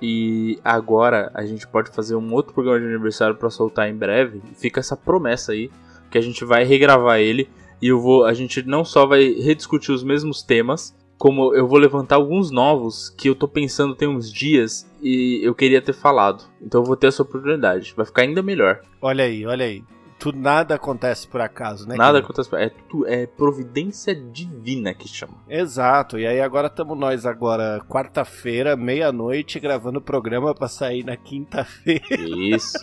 e 0.00 0.58
agora 0.64 1.30
a 1.34 1.44
gente 1.44 1.66
pode 1.66 1.90
fazer 1.90 2.16
um 2.16 2.32
outro 2.32 2.54
programa 2.54 2.80
de 2.80 2.86
aniversário 2.86 3.36
para 3.36 3.50
soltar 3.50 3.88
em 3.88 3.96
breve. 3.96 4.40
Fica 4.54 4.80
essa 4.80 4.96
promessa 4.96 5.52
aí 5.52 5.70
que 6.10 6.18
a 6.18 6.20
gente 6.22 6.44
vai 6.44 6.64
regravar 6.64 7.18
ele 7.18 7.48
e 7.80 7.88
eu 7.88 8.00
vou, 8.00 8.24
a 8.24 8.32
gente 8.32 8.62
não 8.62 8.84
só 8.84 9.06
vai 9.06 9.32
rediscutir 9.32 9.92
os 9.92 10.04
mesmos 10.04 10.42
temas, 10.42 10.94
como 11.22 11.54
eu 11.54 11.68
vou 11.68 11.78
levantar 11.78 12.16
alguns 12.16 12.50
novos 12.50 13.08
que 13.08 13.28
eu 13.28 13.34
tô 13.36 13.46
pensando 13.46 13.94
tem 13.94 14.08
uns 14.08 14.28
dias 14.28 14.90
e 15.00 15.38
eu 15.40 15.54
queria 15.54 15.80
ter 15.80 15.92
falado. 15.92 16.42
Então 16.60 16.80
eu 16.80 16.84
vou 16.84 16.96
ter 16.96 17.06
essa 17.06 17.22
oportunidade. 17.22 17.94
Vai 17.96 18.04
ficar 18.04 18.22
ainda 18.22 18.42
melhor. 18.42 18.80
Olha 19.00 19.22
aí, 19.22 19.46
olha 19.46 19.64
aí. 19.64 19.84
Tu 20.22 20.30
nada 20.32 20.76
acontece 20.76 21.26
por 21.26 21.40
acaso, 21.40 21.88
né? 21.88 21.96
Nada 21.96 22.20
acontece. 22.20 22.48
É, 22.54 22.70
tu- 22.88 23.04
é 23.06 23.26
providência 23.26 24.14
divina 24.14 24.94
que 24.94 25.08
chama. 25.08 25.34
Exato, 25.48 26.16
e 26.16 26.24
aí 26.24 26.40
agora 26.40 26.68
estamos 26.68 26.96
nós 26.96 27.26
agora, 27.26 27.80
quarta-feira, 27.88 28.76
meia-noite, 28.76 29.58
gravando 29.58 29.98
o 29.98 30.02
programa 30.02 30.54
pra 30.54 30.68
sair 30.68 31.04
na 31.04 31.16
quinta-feira. 31.16 32.04
Isso. 32.20 32.78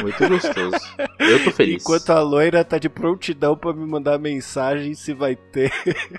Muito 0.00 0.26
gostoso. 0.26 0.76
Eu 1.18 1.44
tô 1.44 1.50
feliz. 1.50 1.82
Enquanto 1.82 2.10
a 2.10 2.22
loira 2.22 2.64
tá 2.64 2.78
de 2.78 2.88
prontidão 2.88 3.54
pra 3.56 3.74
me 3.74 3.86
mandar 3.86 4.18
mensagem 4.18 4.94
se 4.94 5.12
vai 5.12 5.36
ter 5.36 5.70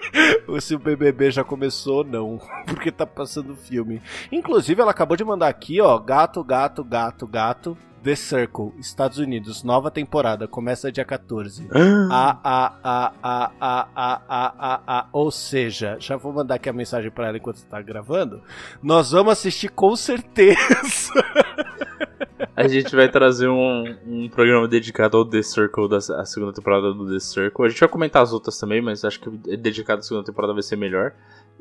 ou 0.47 0.61
se 0.61 0.75
o 0.75 0.79
BBB 0.79 1.31
já 1.31 1.43
começou 1.43 1.97
ou 1.97 2.03
não, 2.03 2.39
porque 2.67 2.91
tá 2.91 3.05
passando 3.07 3.55
filme. 3.55 3.99
Inclusive, 4.31 4.79
ela 4.79 4.91
acabou 4.91 5.17
de 5.17 5.23
mandar 5.23 5.47
aqui, 5.47 5.81
ó, 5.81 5.97
gato, 5.97 6.43
gato, 6.43 6.83
gato, 6.83 7.25
gato. 7.25 7.75
The 8.03 8.15
Circle, 8.15 8.73
Estados 8.79 9.19
Unidos, 9.19 9.63
nova 9.63 9.91
temporada, 9.91 10.47
começa 10.47 10.91
dia 10.91 11.05
14. 11.05 11.67
Ah, 11.71 12.07
A, 12.11 12.39
a, 12.43 12.73
a, 12.83 13.13
a, 13.21 13.51
a, 13.59 13.89
a, 13.95 14.21
a, 14.27 14.53
a, 14.57 14.99
a, 14.99 15.07
ou 15.13 15.29
seja, 15.29 15.97
já 15.99 16.17
vou 16.17 16.33
mandar 16.33 16.55
aqui 16.55 16.67
a 16.67 16.73
mensagem 16.73 17.11
pra 17.11 17.27
ela 17.27 17.37
enquanto 17.37 17.57
você 17.57 17.67
tá 17.67 17.81
gravando. 17.81 18.41
Nós 18.81 19.11
vamos 19.11 19.33
assistir 19.33 19.69
com 19.69 19.95
certeza. 19.95 21.13
a 22.55 22.67
gente 22.67 22.95
vai 22.95 23.07
trazer 23.07 23.47
um, 23.47 23.95
um 24.05 24.29
programa 24.29 24.67
dedicado 24.67 25.17
ao 25.17 25.25
The 25.25 25.43
Circle, 25.43 25.87
da 25.87 25.97
a 25.97 26.25
segunda 26.25 26.53
temporada 26.53 26.93
do 26.93 27.11
The 27.11 27.19
Circle. 27.19 27.65
A 27.65 27.69
gente 27.69 27.79
vai 27.79 27.89
comentar 27.89 28.23
as 28.23 28.33
outras 28.33 28.57
também, 28.57 28.81
mas 28.81 29.05
acho 29.05 29.19
que 29.19 29.29
dedicado 29.57 29.99
à 29.99 30.03
segunda 30.03 30.25
temporada 30.25 30.53
vai 30.53 30.63
ser 30.63 30.75
melhor. 30.75 31.13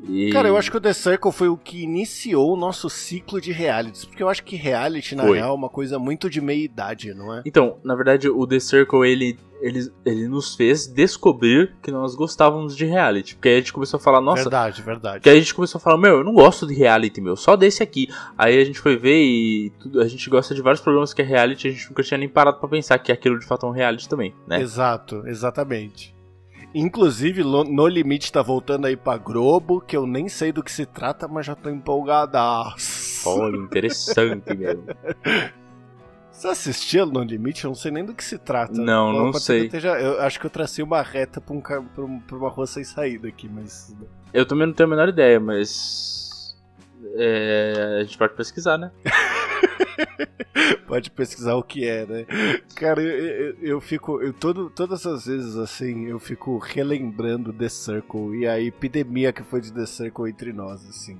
E... 0.07 0.31
Cara, 0.31 0.47
eu 0.47 0.57
acho 0.57 0.71
que 0.71 0.77
o 0.77 0.81
The 0.81 0.93
Circle 0.93 1.31
foi 1.31 1.47
o 1.47 1.57
que 1.57 1.83
iniciou 1.83 2.53
o 2.53 2.55
nosso 2.57 2.89
ciclo 2.89 3.39
de 3.39 3.51
realities, 3.51 4.05
porque 4.05 4.23
eu 4.23 4.29
acho 4.29 4.43
que 4.43 4.55
reality, 4.55 5.15
na 5.15 5.23
Foi. 5.23 5.37
real, 5.37 5.51
é 5.51 5.53
uma 5.55 5.69
coisa 5.69 5.99
muito 5.99 6.29
de 6.29 6.41
meia-idade, 6.41 7.13
não 7.13 7.33
é? 7.33 7.41
Então, 7.45 7.77
na 7.83 7.95
verdade, 7.95 8.27
o 8.27 8.47
The 8.47 8.59
Circle, 8.59 9.07
ele, 9.07 9.37
ele, 9.61 9.91
ele 10.03 10.27
nos 10.27 10.55
fez 10.55 10.87
descobrir 10.87 11.75
que 11.83 11.91
nós 11.91 12.15
gostávamos 12.15 12.75
de 12.75 12.85
reality. 12.85 13.35
Porque 13.35 13.49
aí 13.49 13.55
a 13.55 13.59
gente 13.59 13.73
começou 13.73 13.97
a 13.99 14.01
falar, 14.01 14.21
nossa, 14.21 14.41
verdade, 14.43 14.81
verdade. 14.81 15.19
Que 15.23 15.29
aí 15.29 15.37
a 15.37 15.39
gente 15.39 15.53
começou 15.53 15.77
a 15.77 15.81
falar, 15.81 15.97
meu, 15.97 16.17
eu 16.17 16.23
não 16.23 16.33
gosto 16.33 16.65
de 16.65 16.73
reality, 16.73 17.21
meu, 17.21 17.35
só 17.35 17.55
desse 17.55 17.83
aqui. 17.83 18.07
Aí 18.37 18.59
a 18.59 18.65
gente 18.65 18.79
foi 18.79 18.97
ver 18.97 19.21
e 19.23 19.71
tudo- 19.79 20.01
a 20.01 20.07
gente 20.07 20.27
gosta 20.29 20.55
de 20.55 20.61
vários 20.61 20.81
programas 20.81 21.13
que 21.13 21.21
é 21.21 21.25
reality, 21.25 21.67
a 21.67 21.71
gente 21.71 21.87
nunca 21.89 22.01
tinha 22.03 22.17
nem 22.17 22.27
parado 22.29 22.59
pra 22.59 22.67
pensar 22.67 22.97
que 22.97 23.11
aquilo 23.11 23.37
de 23.39 23.45
fato 23.45 23.65
é 23.65 23.69
um 23.69 23.73
reality 23.73 24.09
também, 24.09 24.33
né? 24.47 24.59
Exato, 24.61 25.23
exatamente. 25.27 26.15
Inclusive, 26.73 27.43
No 27.43 27.87
Limite 27.87 28.31
tá 28.31 28.41
voltando 28.41 28.85
aí 28.87 28.95
pra 28.95 29.17
Globo, 29.17 29.81
que 29.81 29.95
eu 29.97 30.07
nem 30.07 30.29
sei 30.29 30.51
do 30.51 30.63
que 30.63 30.71
se 30.71 30.85
trata, 30.85 31.27
mas 31.27 31.45
já 31.45 31.55
tô 31.55 31.69
empolgadaço. 31.69 33.27
Olha, 33.29 33.57
interessante 33.57 34.55
mesmo. 34.55 34.85
Você 36.31 36.47
assistiu 36.47 37.05
No 37.05 37.21
Limite? 37.23 37.65
Eu 37.65 37.69
não 37.69 37.75
sei 37.75 37.91
nem 37.91 38.03
do 38.05 38.13
que 38.15 38.23
se 38.23 38.37
trata. 38.37 38.73
Não, 38.73 39.11
não 39.13 39.31
que 39.31 39.39
sei. 39.41 39.59
Eu, 39.61 39.65
esteja- 39.65 39.99
eu 39.99 40.21
acho 40.21 40.39
que 40.39 40.45
eu 40.45 40.49
tracei 40.49 40.83
uma 40.83 41.01
reta 41.01 41.39
pra, 41.39 41.53
um, 41.53 41.61
pra, 41.61 41.79
um- 42.03 42.19
pra 42.19 42.35
uma 42.37 42.49
rua 42.49 42.65
sem 42.65 42.83
saída 42.83 43.27
aqui, 43.27 43.47
mas. 43.47 43.95
Eu 44.33 44.45
também 44.45 44.65
não 44.65 44.73
tenho 44.73 44.87
a 44.87 44.89
menor 44.89 45.09
ideia, 45.09 45.39
mas. 45.39 46.57
É, 47.15 47.97
a 47.99 48.03
gente 48.03 48.17
pode 48.17 48.33
pesquisar, 48.33 48.77
né? 48.77 48.91
Pode 50.87 51.09
pesquisar 51.11 51.55
o 51.55 51.63
que 51.63 51.87
é, 51.87 52.05
né? 52.05 52.25
Cara, 52.75 53.01
eu, 53.01 53.09
eu, 53.09 53.55
eu 53.61 53.81
fico. 53.81 54.21
Eu, 54.21 54.33
todo, 54.33 54.69
todas 54.69 55.05
as 55.05 55.25
vezes 55.25 55.55
assim, 55.55 56.05
eu 56.07 56.19
fico 56.19 56.57
relembrando 56.57 57.53
The 57.53 57.69
Circle 57.69 58.39
e 58.39 58.47
a 58.47 58.59
epidemia 58.59 59.31
que 59.31 59.43
foi 59.43 59.61
de 59.61 59.71
The 59.71 59.85
Circle 59.85 60.29
entre 60.29 60.51
nós, 60.51 60.87
assim. 60.87 61.17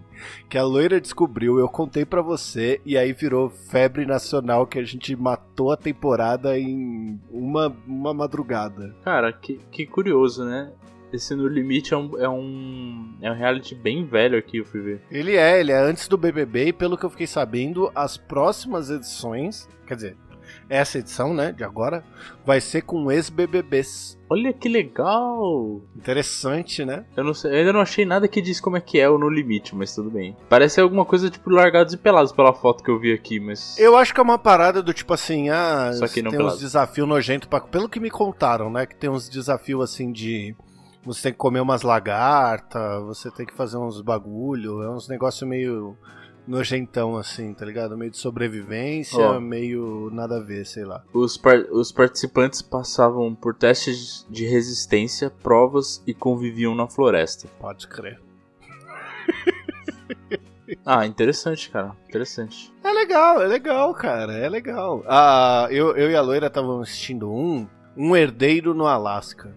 Que 0.49 0.57
a 0.57 0.63
loira 0.63 0.99
descobriu, 0.99 1.59
eu 1.59 1.69
contei 1.69 2.05
pra 2.05 2.21
você, 2.21 2.81
e 2.85 2.97
aí 2.97 3.13
virou 3.13 3.49
febre 3.49 4.05
nacional 4.05 4.67
que 4.67 4.79
a 4.79 4.83
gente 4.83 5.15
matou 5.15 5.71
a 5.71 5.77
temporada 5.77 6.57
em 6.57 7.19
uma, 7.29 7.75
uma 7.87 8.13
madrugada. 8.13 8.95
Cara, 9.03 9.31
que, 9.31 9.59
que 9.71 9.85
curioso, 9.85 10.43
né? 10.45 10.71
Esse 11.13 11.35
No 11.35 11.47
Limite 11.47 11.93
é 11.93 11.97
um, 11.97 12.17
é 12.17 12.29
um. 12.29 13.17
É 13.21 13.31
um 13.31 13.35
reality 13.35 13.75
bem 13.75 14.05
velho 14.05 14.37
aqui, 14.37 14.57
eu 14.57 14.65
fui 14.65 14.81
ver. 14.81 15.01
Ele 15.11 15.35
é, 15.35 15.59
ele 15.59 15.71
é 15.71 15.77
antes 15.77 16.07
do 16.07 16.17
BBB 16.17 16.67
e 16.67 16.73
pelo 16.73 16.97
que 16.97 17.05
eu 17.05 17.09
fiquei 17.09 17.27
sabendo, 17.27 17.91
as 17.93 18.17
próximas 18.17 18.89
edições, 18.89 19.67
quer 19.85 19.95
dizer, 19.95 20.17
essa 20.69 20.99
edição, 20.99 21.33
né, 21.33 21.51
de 21.51 21.63
agora, 21.63 22.03
vai 22.45 22.61
ser 22.61 22.81
com 22.83 23.11
ex-BBBs. 23.11 24.17
Olha 24.29 24.53
que 24.53 24.69
legal! 24.69 25.81
Interessante, 25.95 26.85
né? 26.85 27.03
Eu 27.15 27.25
não 27.25 27.33
sei, 27.33 27.51
eu 27.51 27.57
ainda 27.57 27.73
não 27.73 27.81
achei 27.81 28.05
nada 28.05 28.27
que 28.27 28.41
diz 28.41 28.61
como 28.61 28.77
é 28.77 28.81
que 28.81 28.97
é 28.97 29.09
o 29.09 29.17
No 29.17 29.29
Limite, 29.29 29.75
mas 29.75 29.93
tudo 29.93 30.09
bem. 30.09 30.35
Parece 30.47 30.79
alguma 30.79 31.03
coisa 31.03 31.29
tipo 31.29 31.49
Largados 31.49 31.93
e 31.93 31.97
Pelados 31.97 32.31
pela 32.31 32.53
foto 32.53 32.83
que 32.83 32.89
eu 32.89 32.97
vi 32.97 33.11
aqui, 33.11 33.39
mas. 33.39 33.77
Eu 33.77 33.97
acho 33.97 34.13
que 34.13 34.19
é 34.19 34.23
uma 34.23 34.39
parada 34.39 34.81
do 34.81 34.93
tipo 34.93 35.13
assim, 35.13 35.49
ah, 35.49 35.91
Só 35.93 36.07
que 36.07 36.21
não 36.21 36.31
tem 36.31 36.37
pelado. 36.37 36.55
uns 36.55 36.61
desafios 36.61 37.07
nojentos, 37.07 37.49
pra... 37.49 37.59
pelo 37.59 37.89
que 37.89 37.99
me 37.99 38.09
contaram, 38.09 38.71
né, 38.71 38.85
que 38.85 38.95
tem 38.95 39.09
uns 39.09 39.27
desafios 39.27 39.83
assim 39.83 40.11
de 40.11 40.55
você 41.03 41.23
tem 41.23 41.31
que 41.31 41.37
comer 41.37 41.59
umas 41.61 41.81
lagartas, 41.81 43.01
você 43.03 43.29
tem 43.31 43.45
que 43.45 43.53
fazer 43.53 43.77
uns 43.77 44.01
bagulho, 44.01 44.81
é 44.83 44.89
uns 44.89 45.07
negócio 45.07 45.45
meio 45.47 45.97
nojentão 46.47 47.17
assim, 47.17 47.53
tá 47.53 47.63
ligado? 47.65 47.95
Meio 47.97 48.11
de 48.11 48.17
sobrevivência, 48.17 49.19
Ó. 49.19 49.39
meio 49.39 50.09
nada 50.11 50.37
a 50.37 50.39
ver, 50.43 50.65
sei 50.65 50.83
lá. 50.83 51.03
Os, 51.13 51.37
par- 51.37 51.65
os 51.71 51.91
participantes 51.91 52.61
passavam 52.61 53.33
por 53.35 53.53
testes 53.55 54.25
de 54.29 54.45
resistência, 54.45 55.29
provas 55.29 56.01
e 56.05 56.13
conviviam 56.13 56.73
na 56.75 56.87
floresta. 56.87 57.47
Pode 57.59 57.87
crer. 57.87 58.19
Ah, 60.85 61.05
interessante, 61.05 61.69
cara. 61.69 61.91
Interessante. 62.07 62.73
É 62.81 62.91
legal, 62.93 63.41
é 63.41 63.45
legal, 63.47 63.93
cara, 63.93 64.33
é 64.37 64.47
legal. 64.47 65.03
Ah, 65.05 65.67
eu, 65.69 65.95
eu 65.97 66.09
e 66.09 66.15
a 66.15 66.21
loira 66.21 66.47
estavam 66.47 66.79
assistindo 66.79 67.29
um, 67.29 67.67
um 67.95 68.15
herdeiro 68.15 68.73
no 68.73 68.87
Alasca. 68.87 69.53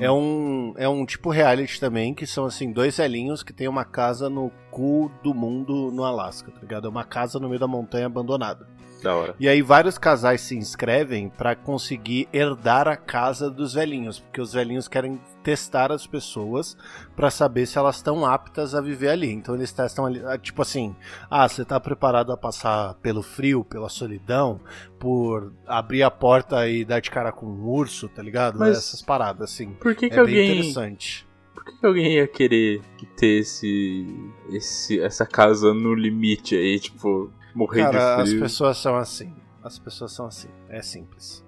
É 0.00 0.10
um, 0.10 0.74
é 0.76 0.88
um 0.88 1.06
tipo 1.06 1.30
reality 1.30 1.78
também, 1.78 2.12
que 2.12 2.26
são 2.26 2.44
assim, 2.44 2.72
dois 2.72 2.96
velhinhos 2.96 3.42
que 3.42 3.52
tem 3.52 3.68
uma 3.68 3.84
casa 3.84 4.28
no 4.28 4.50
cu 4.70 5.10
do 5.22 5.34
mundo 5.34 5.90
no 5.92 6.04
Alasca, 6.04 6.50
tá 6.50 6.60
ligado? 6.60 6.86
É 6.86 6.90
uma 6.90 7.04
casa 7.04 7.38
no 7.38 7.48
meio 7.48 7.60
da 7.60 7.66
montanha 7.66 8.06
abandonada. 8.06 8.66
Da 9.02 9.14
hora. 9.16 9.34
E 9.40 9.48
aí 9.48 9.62
vários 9.62 9.96
casais 9.96 10.42
se 10.42 10.54
inscrevem 10.54 11.30
pra 11.30 11.56
conseguir 11.56 12.28
herdar 12.34 12.86
a 12.86 12.98
casa 12.98 13.50
dos 13.50 13.72
velhinhos, 13.72 14.20
porque 14.20 14.42
os 14.42 14.52
velhinhos 14.52 14.88
querem 14.88 15.18
testar 15.42 15.90
as 15.90 16.06
pessoas 16.06 16.76
pra 17.16 17.30
saber 17.30 17.64
se 17.64 17.78
elas 17.78 17.96
estão 17.96 18.26
aptas 18.26 18.74
a 18.74 18.80
viver 18.82 19.08
ali. 19.08 19.30
Então 19.32 19.54
eles 19.54 19.72
testam 19.72 20.04
ali, 20.04 20.22
ah, 20.26 20.36
tipo 20.36 20.60
assim, 20.60 20.94
ah, 21.30 21.48
você 21.48 21.64
tá 21.64 21.80
preparado 21.80 22.30
a 22.30 22.36
passar 22.36 22.92
pelo 22.96 23.22
frio, 23.22 23.64
pela 23.64 23.88
solidão, 23.88 24.60
por 24.98 25.50
abrir 25.66 26.02
a 26.02 26.10
porta 26.10 26.68
e 26.68 26.84
dar 26.84 27.00
de 27.00 27.10
cara 27.10 27.32
com 27.32 27.46
um 27.46 27.68
urso, 27.70 28.06
tá 28.06 28.22
ligado? 28.22 28.58
Mas- 28.58 28.76
Essas 28.76 29.00
paradas 29.00 29.50
assim. 29.50 29.72
Por 29.80 29.94
que, 29.94 30.10
que 30.10 30.14
É 30.14 30.22
bem 30.24 30.34
alguém. 30.34 30.58
interessante. 30.58 31.26
Por 31.54 31.64
que, 31.64 31.86
alguém 31.86 32.14
ia 32.14 32.26
querer 32.26 32.80
ter 33.16 33.40
esse, 33.40 34.06
esse. 34.50 35.00
essa 35.00 35.26
casa 35.26 35.74
no 35.74 35.94
limite 35.94 36.54
aí, 36.56 36.78
tipo, 36.78 37.30
morrer 37.54 37.82
Cara, 37.82 38.16
de 38.16 38.22
as 38.22 38.28
frio? 38.30 38.40
pessoas 38.42 38.78
são 38.78 38.96
assim. 38.96 39.34
As 39.62 39.78
pessoas 39.78 40.12
são 40.12 40.26
assim. 40.26 40.48
É 40.68 40.80
simples. 40.80 41.44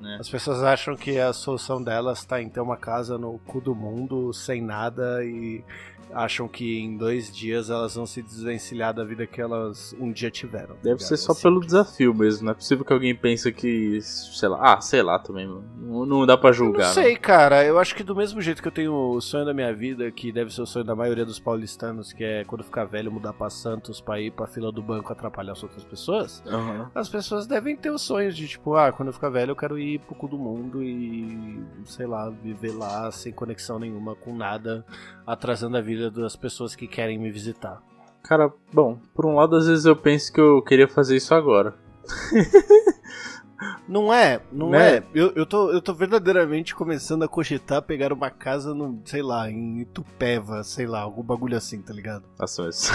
né? 0.00 0.18
As 0.20 0.28
pessoas 0.28 0.62
acham 0.62 0.96
que 0.96 1.18
a 1.18 1.32
solução 1.32 1.82
delas 1.82 2.18
está 2.20 2.42
em 2.42 2.48
ter 2.48 2.60
uma 2.60 2.76
casa 2.76 3.16
no 3.16 3.38
cu 3.40 3.60
do 3.60 3.74
mundo, 3.74 4.32
sem 4.34 4.60
nada, 4.60 5.24
e 5.24 5.64
acham 6.12 6.46
que 6.46 6.78
em 6.78 6.96
dois 6.96 7.34
dias 7.34 7.70
elas 7.70 7.94
vão 7.94 8.04
se 8.06 8.22
desvencilhar 8.22 8.92
da 8.94 9.02
vida 9.04 9.26
que 9.26 9.40
elas 9.40 9.96
um 9.98 10.12
dia 10.12 10.30
tiveram. 10.30 10.74
tá 10.76 10.82
Deve 10.82 10.96
ligado? 10.96 11.00
ser 11.08 11.14
É 11.14 11.16
só 11.16 11.34
pelo 11.34 11.54
simples. 11.62 11.66
desafio 11.72 12.14
mesmo. 12.14 12.44
Não 12.44 12.52
é 12.52 12.54
possível 12.54 12.84
que 12.84 12.92
alguém 12.92 13.14
pense 13.14 13.50
que. 13.50 13.98
Sei 14.02 14.48
lá. 14.48 14.74
Ah, 14.74 14.80
sei 14.80 15.02
lá 15.02 15.18
também, 15.18 15.46
mano. 15.46 15.64
Não, 15.94 16.06
não 16.06 16.26
dá 16.26 16.36
pra 16.36 16.52
julgar. 16.52 16.88
Não 16.88 16.88
né? 16.88 16.92
sei, 16.92 17.16
cara. 17.16 17.64
Eu 17.64 17.78
acho 17.78 17.94
que 17.94 18.02
do 18.02 18.16
mesmo 18.16 18.40
jeito 18.40 18.60
que 18.60 18.68
eu 18.68 18.72
tenho 18.72 18.92
o 18.92 19.20
sonho 19.20 19.44
da 19.44 19.54
minha 19.54 19.72
vida, 19.72 20.10
que 20.10 20.32
deve 20.32 20.52
ser 20.52 20.62
o 20.62 20.66
sonho 20.66 20.84
da 20.84 20.96
maioria 20.96 21.24
dos 21.24 21.38
paulistanos, 21.38 22.12
que 22.12 22.24
é 22.24 22.44
quando 22.44 22.64
ficar 22.64 22.84
velho 22.84 23.12
mudar 23.12 23.32
pra 23.32 23.48
Santos 23.48 24.00
pra 24.00 24.20
ir 24.20 24.32
pra 24.32 24.46
fila 24.46 24.72
do 24.72 24.82
banco 24.82 25.12
atrapalhar 25.12 25.52
as 25.52 25.62
outras 25.62 25.84
pessoas. 25.84 26.42
Aham. 26.46 26.90
As 26.94 27.08
pessoas 27.08 27.46
devem 27.46 27.76
ter 27.76 27.90
os 27.90 28.02
sonhos 28.02 28.36
de 28.36 28.48
tipo, 28.48 28.74
ah, 28.74 28.92
quando 28.92 29.08
eu 29.08 29.12
ficar 29.12 29.28
velho 29.28 29.52
eu 29.52 29.56
quero 29.56 29.78
ir 29.78 30.00
pro 30.00 30.14
cu 30.14 30.26
do 30.26 30.38
mundo 30.38 30.82
e, 30.82 31.62
sei 31.84 32.06
lá, 32.06 32.28
viver 32.30 32.72
lá 32.72 33.10
sem 33.12 33.32
conexão 33.32 33.78
nenhuma 33.78 34.16
com 34.16 34.34
nada, 34.34 34.84
atrasando 35.26 35.76
a 35.76 35.80
vida 35.80 36.10
das 36.10 36.34
pessoas 36.34 36.74
que 36.74 36.86
querem 36.86 37.18
me 37.18 37.30
visitar. 37.30 37.80
Cara, 38.22 38.50
bom, 38.72 38.98
por 39.14 39.26
um 39.26 39.34
lado, 39.34 39.54
às 39.54 39.66
vezes 39.66 39.84
eu 39.84 39.94
penso 39.94 40.32
que 40.32 40.40
eu 40.40 40.62
queria 40.62 40.88
fazer 40.88 41.16
isso 41.16 41.34
agora. 41.34 41.74
Não 43.88 44.12
é, 44.12 44.40
não 44.52 44.70
Né? 44.70 44.96
é. 44.96 45.02
Eu, 45.14 45.32
eu, 45.34 45.46
tô, 45.46 45.70
eu 45.70 45.80
tô 45.80 45.92
verdadeiramente 45.94 46.74
começando 46.74 47.22
a 47.22 47.28
cogitar 47.28 47.82
pegar 47.82 48.12
uma 48.12 48.30
casa 48.30 48.74
no, 48.74 49.00
sei 49.04 49.22
lá, 49.22 49.50
em 49.50 49.80
Itupeva, 49.80 50.62
sei 50.64 50.86
lá, 50.86 51.00
algum 51.00 51.22
bagulho 51.22 51.56
assim, 51.56 51.80
tá 51.82 51.92
ligado? 51.92 52.24
Nossa, 52.38 52.62
mas. 52.64 52.90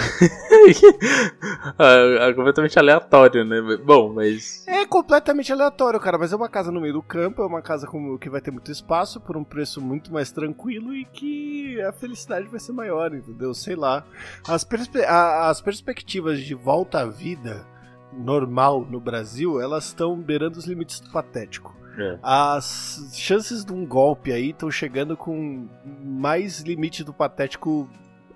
Ah, 1.78 2.28
é 2.28 2.32
completamente 2.34 2.78
aleatório, 2.78 3.44
né? 3.44 3.60
Bom, 3.84 4.12
mas. 4.12 4.66
É 4.66 4.84
completamente 4.86 5.52
aleatório, 5.52 6.00
cara, 6.00 6.18
mas 6.18 6.32
é 6.32 6.36
uma 6.36 6.48
casa 6.48 6.70
no 6.72 6.80
meio 6.80 6.94
do 6.94 7.02
campo, 7.02 7.42
é 7.42 7.46
uma 7.46 7.62
casa 7.62 7.86
com, 7.86 8.18
que 8.18 8.28
vai 8.30 8.40
ter 8.40 8.50
muito 8.50 8.70
espaço 8.70 9.20
por 9.20 9.36
um 9.36 9.44
preço 9.44 9.80
muito 9.80 10.12
mais 10.12 10.30
tranquilo 10.32 10.94
e 10.94 11.04
que 11.04 11.80
a 11.82 11.92
felicidade 11.92 12.46
vai 12.48 12.60
ser 12.60 12.72
maior, 12.72 13.14
entendeu? 13.14 13.54
Sei 13.54 13.74
lá. 13.76 14.04
As, 14.48 14.64
perspe- 14.64 15.04
as 15.04 15.60
perspectivas 15.60 16.40
de 16.40 16.54
volta 16.54 17.00
à 17.00 17.06
vida 17.06 17.64
normal 18.12 18.86
no 18.88 19.00
Brasil, 19.00 19.60
elas 19.60 19.86
estão 19.86 20.16
beirando 20.16 20.58
os 20.58 20.66
limites 20.66 21.00
do 21.00 21.10
patético. 21.10 21.76
É. 21.98 22.18
As 22.22 23.10
chances 23.14 23.64
de 23.64 23.72
um 23.72 23.84
golpe 23.84 24.32
aí 24.32 24.50
estão 24.50 24.70
chegando 24.70 25.16
com 25.16 25.68
mais 26.02 26.60
limite 26.60 27.04
do 27.04 27.12
patético 27.12 27.88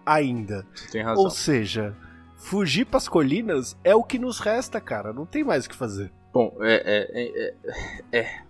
ainda. 0.04 0.66
Tem 0.90 1.02
razão. 1.02 1.24
Ou 1.24 1.30
seja, 1.30 1.94
fugir 2.36 2.84
pras 2.84 3.08
colinas 3.08 3.76
é 3.84 3.94
o 3.94 4.02
que 4.02 4.18
nos 4.18 4.40
resta, 4.40 4.80
cara. 4.80 5.12
Não 5.12 5.24
tem 5.24 5.44
mais 5.44 5.66
o 5.66 5.68
que 5.68 5.76
fazer. 5.76 6.12
Bom, 6.32 6.56
é. 6.60 6.74
é, 6.74 7.54
é, 8.12 8.20
é. 8.20 8.40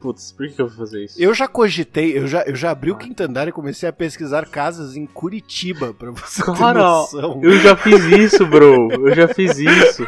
Putz, 0.00 0.32
por 0.32 0.48
que 0.48 0.60
eu 0.60 0.68
vou 0.68 0.76
fazer 0.76 1.04
isso? 1.04 1.20
Eu 1.20 1.32
já 1.32 1.48
cogitei, 1.48 2.18
eu 2.18 2.26
já, 2.26 2.42
eu 2.42 2.54
já 2.54 2.70
abri 2.70 2.90
ah. 2.90 2.94
o 2.94 2.96
quinto 2.96 3.22
e 3.22 3.52
comecei 3.52 3.88
a 3.88 3.92
pesquisar 3.92 4.46
casas 4.46 4.96
em 4.96 5.06
Curitiba 5.06 5.94
pra 5.94 6.10
você 6.10 6.42
Cara, 6.42 6.78
ter 6.78 6.84
noção. 6.84 7.40
eu 7.42 7.58
já 7.58 7.76
fiz 7.76 8.04
isso, 8.04 8.46
bro. 8.46 8.88
Eu 8.92 9.14
já 9.14 9.28
fiz 9.28 9.58
isso. 9.58 10.06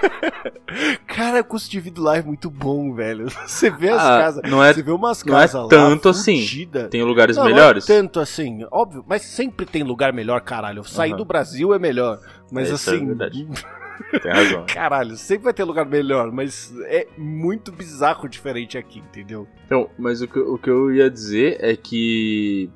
Cara, 1.07 1.41
o 1.41 1.45
custo 1.45 1.71
de 1.71 1.81
vida 1.81 2.01
lá 2.01 2.17
é 2.17 2.23
muito 2.23 2.51
bom, 2.51 2.95
velho. 2.95 3.27
Você 3.47 3.71
vê 3.71 3.91
as 3.91 4.01
ah, 4.01 4.19
casas, 4.21 4.51
não 4.51 4.63
é, 4.63 4.73
você 4.73 4.83
vê 4.83 4.93
umas 4.93 5.23
casas 5.23 5.55
não 5.55 5.67
é 5.67 5.69
tanto 5.69 6.05
lá, 6.07 6.11
assim. 6.13 6.69
Tem 6.91 7.03
lugares 7.03 7.37
não, 7.37 7.45
melhores? 7.45 7.89
Não 7.89 7.95
é 7.95 7.99
tanto 7.99 8.21
assim, 8.21 8.65
óbvio, 8.71 9.05
mas 9.07 9.23
sempre 9.23 9.67
tem 9.67 9.83
lugar 9.83 10.13
melhor, 10.13 10.41
caralho. 10.41 10.85
Sair 10.85 11.13
uhum. 11.13 11.17
do 11.19 11.25
Brasil 11.25 11.75
é 11.75 11.79
melhor, 11.79 12.21
mas 12.53 12.71
é, 12.71 12.75
assim... 12.75 13.03
É 13.03 13.07
verdade. 13.07 13.49
Tem 14.23 14.33
razão. 14.33 14.65
Caralho, 14.67 15.17
sempre 15.17 15.45
vai 15.45 15.55
ter 15.55 15.65
lugar 15.65 15.87
melhor, 15.87 16.31
mas 16.33 16.73
é 16.85 17.07
muito 17.17 17.71
bizarro 17.73 18.29
diferente 18.29 18.79
aqui, 18.79 18.99
entendeu? 18.99 19.47
Então, 19.67 19.91
mas 19.99 20.21
o 20.23 20.29
que, 20.29 20.39
o 20.39 20.59
que 20.59 20.71
eu 20.71 20.93
ia 20.93 21.11
dizer 21.11 21.59
é 21.61 21.77
que. 21.77 22.71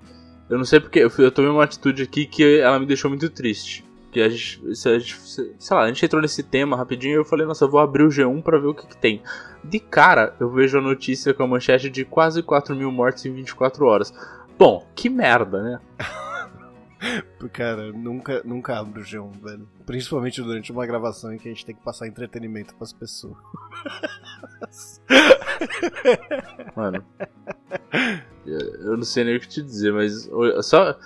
Eu 0.49 0.59
não 0.59 0.65
sei 0.65 0.81
porque. 0.81 0.99
Eu, 0.99 1.11
eu 1.19 1.31
tomei 1.31 1.51
uma 1.51 1.65
atitude 1.65 2.03
aqui 2.03 2.27
que 2.27 2.59
ela 2.59 2.79
me 2.79 2.87
deixou 2.87 3.11
muito 3.11 3.29
triste. 3.31 3.85
Que 4.13 4.21
a 4.21 4.29
gente, 4.29 4.61
a 4.65 4.99
gente. 4.99 5.17
Sei 5.21 5.77
lá, 5.77 5.83
a 5.83 5.89
gente 5.89 6.05
entrou 6.05 6.23
nesse 6.23 6.43
tema 6.43 6.77
rapidinho 6.77 7.15
e 7.15 7.17
eu 7.17 7.25
falei, 7.25 7.47
nossa, 7.47 7.65
eu 7.65 7.71
vou 7.71 7.81
abrir 7.81 8.05
o 8.05 8.09
G1 8.09 8.43
pra 8.43 8.59
ver 8.59 8.69
o 8.69 8.75
que, 8.75 8.87
que 8.87 8.97
tem. 8.97 9.23
De 9.63 9.81
cara, 9.81 10.35
eu 10.39 10.51
vejo 10.51 10.79
a 10.79 10.83
notícia 10.83 11.35
com 11.35 11.43
a 11.43 11.49
manchete 11.49 11.91
de 11.91 12.05
quase 12.05 12.43
4 12.43 12.77
mil 12.77 12.93
mortes 12.93 13.25
em 13.27 13.33
24 13.33 13.85
horas. 13.87 14.15
Bom, 14.57 14.87
que 14.95 15.09
merda, 15.09 15.63
né? 15.63 15.81
Cara, 17.53 17.93
nunca, 17.93 18.43
nunca 18.45 18.79
abro 18.79 19.01
o 19.01 19.05
G1, 19.05 19.41
velho. 19.41 19.69
Principalmente 19.87 20.43
durante 20.43 20.73
uma 20.73 20.87
gravação 20.87 21.33
em 21.33 21.39
que 21.39 21.49
a 21.49 21.53
gente 21.53 21.65
tem 21.65 21.75
que 21.75 21.83
passar 21.83 22.07
entretenimento 22.07 22.75
pras 22.75 22.93
pessoas. 22.93 23.37
Mano. 26.75 27.05
Eu 28.45 28.97
não 28.97 29.05
sei 29.05 29.25
nem 29.25 29.37
o 29.37 29.41
que 29.41 29.49
te 29.49 29.63
dizer, 29.63 29.93
mas. 29.93 30.29
Só. 30.63 30.99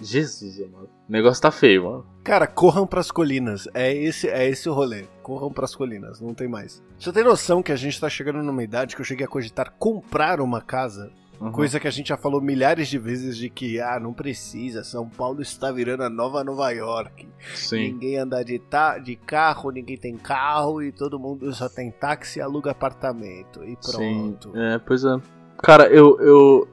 Jesus, 0.00 0.58
mano. 0.58 0.88
O 1.08 1.12
negócio 1.12 1.40
tá 1.40 1.52
feio, 1.52 1.84
mano. 1.84 2.06
Cara, 2.24 2.46
corram 2.46 2.86
pras 2.86 3.10
colinas. 3.10 3.68
É 3.72 3.94
esse, 3.94 4.28
é 4.28 4.48
esse 4.48 4.68
o 4.68 4.72
rolê. 4.72 5.04
Corram 5.22 5.52
pras 5.52 5.76
colinas, 5.76 6.20
não 6.20 6.34
tem 6.34 6.48
mais. 6.48 6.82
Você 6.98 7.12
tem 7.12 7.22
noção 7.22 7.62
que 7.62 7.70
a 7.70 7.76
gente 7.76 8.00
tá 8.00 8.08
chegando 8.08 8.42
numa 8.42 8.64
idade 8.64 8.96
que 8.96 9.00
eu 9.00 9.04
cheguei 9.04 9.24
a 9.24 9.28
cogitar 9.28 9.72
comprar 9.78 10.40
uma 10.40 10.60
casa 10.60 11.12
Uhum. 11.42 11.50
Coisa 11.50 11.80
que 11.80 11.88
a 11.88 11.90
gente 11.90 12.10
já 12.10 12.16
falou 12.16 12.40
milhares 12.40 12.86
de 12.86 12.98
vezes 12.98 13.36
de 13.36 13.50
que, 13.50 13.80
ah, 13.80 13.98
não 13.98 14.12
precisa, 14.12 14.84
São 14.84 15.08
Paulo 15.08 15.42
está 15.42 15.72
virando 15.72 16.04
a 16.04 16.08
nova 16.08 16.44
Nova 16.44 16.70
York. 16.70 17.28
Sim. 17.52 17.94
Ninguém 17.94 18.16
anda 18.16 18.44
de, 18.44 18.60
ta 18.60 18.96
de 18.98 19.16
carro, 19.16 19.72
ninguém 19.72 19.96
tem 19.96 20.16
carro 20.16 20.80
e 20.80 20.92
todo 20.92 21.18
mundo 21.18 21.52
só 21.52 21.68
tem 21.68 21.90
táxi 21.90 22.38
e 22.38 22.42
aluga 22.42 22.70
apartamento. 22.70 23.64
E 23.64 23.76
pronto. 23.76 24.52
Sim. 24.52 24.60
É, 24.60 24.78
pois 24.78 25.04
é. 25.04 25.16
Cara, 25.58 25.88
eu, 25.88 26.16
eu. 26.20 26.68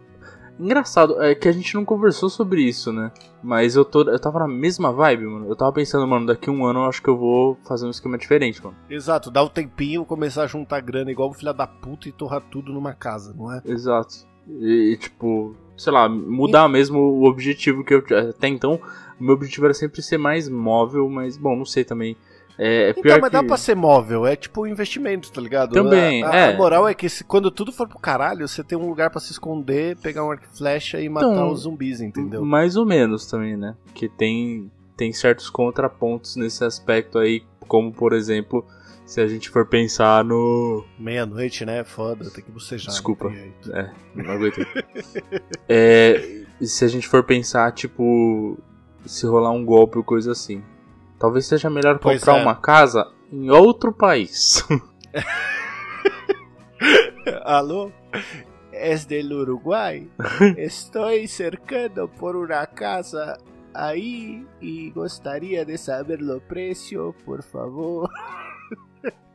Engraçado, 0.59 1.19
é 1.23 1.33
que 1.33 1.47
a 1.47 1.51
gente 1.51 1.73
não 1.73 1.83
conversou 1.83 2.29
sobre 2.29 2.61
isso, 2.61 2.93
né? 2.93 3.11
Mas 3.41 3.75
eu, 3.75 3.85
tô, 3.85 4.01
eu 4.01 4.19
tava 4.19 4.39
na 4.39 4.47
mesma 4.47 4.91
vibe, 4.91 5.25
mano. 5.25 5.47
Eu 5.47 5.55
tava 5.55 5.71
pensando, 5.71 6.05
mano, 6.05 6.27
daqui 6.27 6.49
um 6.49 6.65
ano 6.65 6.81
eu 6.81 6.85
acho 6.85 7.01
que 7.01 7.09
eu 7.09 7.17
vou 7.17 7.57
fazer 7.67 7.87
um 7.87 7.89
esquema 7.89 8.17
diferente, 8.17 8.63
mano. 8.63 8.75
Exato, 8.89 9.31
dá 9.31 9.41
um 9.41 9.47
tempinho, 9.47 10.05
começar 10.05 10.43
a 10.43 10.47
juntar 10.47 10.81
grana 10.81 11.09
igual 11.09 11.29
um 11.29 11.33
filho 11.33 11.53
da 11.53 11.65
puta 11.65 12.09
e 12.09 12.11
torrar 12.11 12.41
tudo 12.51 12.73
numa 12.73 12.93
casa, 12.93 13.33
não 13.35 13.51
é? 13.51 13.61
Exato. 13.65 14.28
E, 14.61 14.97
tipo, 14.97 15.55
sei 15.77 15.93
lá, 15.93 16.09
mudar 16.09 16.67
e... 16.67 16.71
mesmo 16.71 16.99
o 16.99 17.25
objetivo 17.25 17.83
que 17.83 17.93
eu. 17.93 18.03
Até 18.29 18.47
então, 18.47 18.79
o 19.19 19.23
meu 19.23 19.33
objetivo 19.33 19.65
era 19.65 19.73
sempre 19.73 20.01
ser 20.01 20.17
mais 20.17 20.49
móvel, 20.49 21.09
mas, 21.09 21.37
bom, 21.37 21.55
não 21.55 21.65
sei 21.65 21.83
também. 21.83 22.15
É, 22.61 22.87
é 22.87 22.89
então, 22.89 23.19
mas 23.21 23.29
que... 23.29 23.29
dá 23.29 23.41
pra 23.41 23.55
ser 23.55 23.73
móvel, 23.73 24.27
é 24.27 24.35
tipo 24.35 24.67
investimento, 24.67 25.31
tá 25.31 25.39
ligado? 25.39 25.71
Também, 25.71 26.23
a, 26.23 26.29
a, 26.29 26.35
é. 26.35 26.53
A 26.53 26.57
moral 26.57 26.85
é 26.85 26.93
que 26.93 27.07
se, 27.07 27.23
quando 27.23 27.49
tudo 27.49 27.71
for 27.71 27.87
pro 27.87 27.97
caralho, 27.97 28.45
você 28.45 28.61
tem 28.61 28.77
um 28.77 28.89
lugar 28.89 29.09
para 29.09 29.21
se 29.21 29.31
esconder, 29.31 29.95
pegar 29.97 30.25
um 30.25 30.31
arco 30.31 30.43
e 30.43 30.57
flecha 30.57 30.99
e 30.99 31.07
matar 31.07 31.31
então, 31.31 31.51
os 31.51 31.61
zumbis, 31.61 32.01
entendeu? 32.01 32.43
Mais 32.43 32.75
ou 32.75 32.85
menos 32.85 33.25
também, 33.25 33.55
né? 33.55 33.75
Que 33.93 34.09
tem, 34.09 34.69
tem 34.97 35.13
certos 35.13 35.49
contrapontos 35.49 36.35
nesse 36.35 36.65
aspecto 36.65 37.17
aí, 37.17 37.43
como 37.65 37.93
por 37.93 38.11
exemplo 38.11 38.65
se 39.09 39.19
a 39.19 39.27
gente 39.27 39.49
for 39.49 39.65
pensar 39.65 40.23
no. 40.23 40.85
Meia-noite, 40.99 41.65
né? 41.65 41.83
Foda, 41.83 42.29
tem 42.29 42.43
que 42.43 42.51
bocejar. 42.51 42.91
Desculpa. 42.91 43.33
É, 43.73 43.89
não 44.13 44.31
aguentei. 44.31 44.67
é, 45.67 46.43
se 46.61 46.85
a 46.85 46.87
gente 46.87 47.07
for 47.07 47.23
pensar, 47.23 47.71
tipo. 47.71 48.59
Se 49.07 49.25
rolar 49.25 49.49
um 49.49 49.65
golpe 49.65 49.97
ou 49.97 50.03
coisa 50.03 50.31
assim. 50.31 50.63
Talvez 51.17 51.47
seja 51.47 51.71
melhor 51.71 51.97
pois 51.97 52.19
comprar 52.19 52.37
é. 52.37 52.41
uma 52.43 52.55
casa 52.55 53.11
em 53.33 53.49
outro 53.49 53.91
país. 53.91 54.63
Alô? 57.43 57.91
Es 58.71 59.05
del 59.05 59.31
Uruguai. 59.31 60.07
Estou 60.55 61.09
cercando 61.27 62.07
por 62.07 62.35
uma 62.35 62.67
casa 62.67 63.39
aí 63.73 64.45
e 64.61 64.91
gostaria 64.91 65.65
de 65.65 65.79
saber 65.79 66.21
o 66.21 66.39
preço, 66.39 67.15
por 67.25 67.41
favor. 67.41 68.07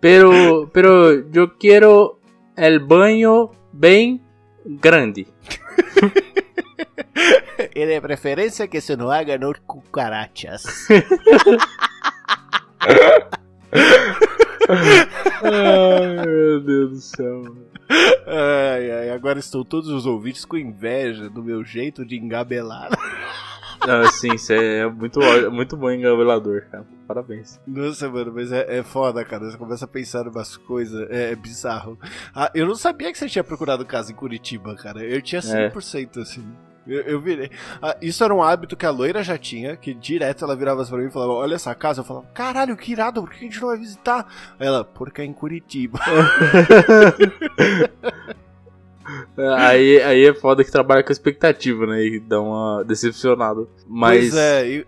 Pero, 0.01 0.71
pero 0.73 1.31
yo 1.31 1.57
quiero 1.57 2.21
el 2.57 2.81
baño 2.81 3.51
bien 3.73 4.21
grande. 4.65 5.27
y 7.75 7.85
de 7.85 8.01
preferencia 8.01 8.69
que 8.69 8.81
se 8.81 8.97
nos 8.97 9.13
hagan 9.13 9.41
no 9.41 9.53
cucarachas. 9.67 10.89
ai, 15.43 16.17
meu 16.27 16.61
Deus 16.61 16.91
do 16.91 17.01
céu. 17.01 17.43
Ai, 18.27 18.91
ai, 18.91 19.11
agora 19.11 19.39
estão 19.39 19.65
todos 19.65 19.89
os 19.89 20.07
ouvintes 20.07 20.45
com 20.45 20.57
inveja 20.57 21.29
do 21.29 21.43
meu 21.43 21.65
jeito 21.65 22.05
de 22.05 22.17
engabelar. 22.17 22.91
Não, 23.87 24.07
sim, 24.11 24.37
você 24.37 24.55
é 24.55 24.87
muito, 24.87 25.21
muito 25.51 25.77
bom 25.77 25.91
engabelador, 25.91 26.63
cara. 26.71 26.87
Parabéns. 27.07 27.61
Nossa, 27.67 28.09
mano, 28.09 28.33
mas 28.35 28.51
é, 28.51 28.79
é 28.79 28.83
foda, 28.83 29.25
cara. 29.25 29.51
Você 29.51 29.59
começa 29.59 29.85
a 29.85 29.89
pensar 29.89 30.25
em 30.25 30.31
umas 30.31 30.57
coisas, 30.57 31.09
é, 31.11 31.33
é, 31.33 31.37
bizarro. 31.37 31.99
Ah, 32.35 32.51
eu 32.55 32.67
não 32.67 32.75
sabia 32.75 33.13
que 33.13 33.19
você 33.19 33.29
tinha 33.29 33.45
procurado 33.45 33.85
casa 33.85 34.13
em 34.13 34.15
Curitiba, 34.15 34.75
cara. 34.75 35.05
Eu 35.05 35.21
tinha 35.21 35.41
100%, 35.41 36.17
é. 36.17 36.21
assim. 36.21 36.45
Eu, 36.87 37.01
eu 37.03 37.21
virei. 37.21 37.51
Ah, 37.81 37.97
isso 38.01 38.23
era 38.23 38.35
um 38.35 38.43
hábito 38.43 38.77
que 38.77 38.85
a 38.85 38.91
loira 38.91 39.23
já 39.23 39.39
tinha, 39.39 39.77
que 39.77 39.95
direto 39.95 40.45
ela 40.45 40.57
virava 40.57 40.85
pra 40.85 40.99
mim 40.99 41.07
e 41.07 41.11
falava: 41.11 41.33
Olha 41.33 41.55
essa 41.55 41.75
casa. 41.75 42.01
Eu 42.01 42.05
falava: 42.05 42.27
Caralho, 42.35 42.77
que 42.77 42.93
irado, 42.93 43.23
por 43.23 43.31
que 43.31 43.39
a 43.39 43.49
gente 43.49 43.61
não 43.61 43.69
vai 43.69 43.79
visitar? 43.79 44.27
Aí 44.59 44.67
ela, 44.67 44.85
porque 44.85 45.23
é 45.23 45.25
em 45.25 45.33
Curitiba. 45.33 45.99
aí, 49.59 50.01
aí 50.03 50.27
é 50.27 50.35
foda 50.35 50.65
que 50.65 50.71
trabalha 50.71 51.03
com 51.03 51.13
expectativa, 51.13 51.87
né? 51.87 52.05
E 52.05 52.21
dá 52.21 52.41
uma 52.41 52.83
decepcionada. 52.85 53.67
Mas. 53.87 54.31
Pois 54.31 54.37
é, 54.37 54.69
eu... 54.69 54.85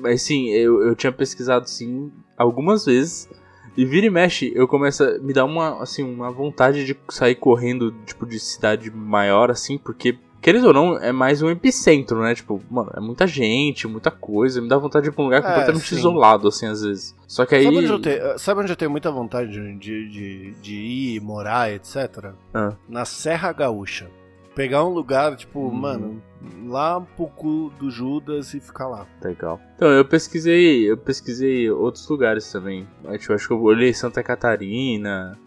Mas 0.00 0.22
sim, 0.22 0.50
eu, 0.50 0.82
eu 0.82 0.94
tinha 0.94 1.12
pesquisado 1.12 1.68
sim 1.68 2.12
algumas 2.36 2.84
vezes. 2.84 3.28
E 3.76 3.84
vira 3.84 4.06
e 4.06 4.10
mexe, 4.10 4.52
eu 4.56 4.66
começo 4.66 5.04
a 5.04 5.18
me 5.18 5.32
dar 5.32 5.44
uma, 5.44 5.80
assim, 5.80 6.02
uma 6.02 6.32
vontade 6.32 6.84
de 6.84 6.96
sair 7.08 7.36
correndo, 7.36 7.94
tipo, 8.04 8.26
de 8.26 8.40
cidade 8.40 8.90
maior, 8.90 9.52
assim, 9.52 9.78
porque 9.78 10.18
Querendo 10.40 10.68
ou 10.68 10.72
não, 10.72 10.98
é 10.98 11.10
mais 11.10 11.42
um 11.42 11.50
epicentro, 11.50 12.20
né? 12.20 12.34
Tipo, 12.34 12.62
mano, 12.70 12.90
é 12.96 13.00
muita 13.00 13.26
gente, 13.26 13.88
muita 13.88 14.10
coisa. 14.10 14.60
Me 14.60 14.68
dá 14.68 14.78
vontade 14.78 15.04
de 15.04 15.10
ir 15.10 15.12
pra 15.12 15.22
um 15.22 15.26
lugar 15.26 15.40
é, 15.40 15.42
completamente 15.42 15.94
isolado, 15.94 16.48
assim, 16.48 16.66
às 16.66 16.82
vezes. 16.82 17.14
Só 17.26 17.44
que 17.44 17.54
aí. 17.54 17.64
Sabe 17.64 17.78
onde 17.78 17.88
eu 17.88 18.00
tenho, 18.00 18.38
sabe 18.38 18.60
onde 18.60 18.72
eu 18.72 18.76
tenho 18.76 18.90
muita 18.90 19.10
vontade 19.10 19.50
de, 19.50 20.08
de, 20.08 20.54
de 20.62 20.74
ir, 20.74 21.20
morar, 21.20 21.72
etc? 21.72 22.32
Ah. 22.54 22.74
Na 22.88 23.04
Serra 23.04 23.52
Gaúcha. 23.52 24.08
Pegar 24.54 24.84
um 24.84 24.92
lugar, 24.92 25.36
tipo, 25.36 25.60
hum. 25.60 25.72
mano, 25.72 26.22
lá 26.66 26.98
um 26.98 27.04
pouco 27.04 27.72
do 27.78 27.90
Judas 27.90 28.54
e 28.54 28.60
ficar 28.60 28.88
lá. 28.88 29.06
Legal. 29.22 29.60
Então, 29.76 29.88
eu 29.88 30.04
pesquisei, 30.04 30.90
eu 30.90 30.96
pesquisei 30.96 31.70
outros 31.70 32.08
lugares 32.08 32.50
também. 32.50 32.86
Eu 33.04 33.12
acho 33.12 33.46
que 33.46 33.52
eu 33.52 33.62
olhei 33.62 33.92
Santa 33.94 34.22
Catarina, 34.22 35.38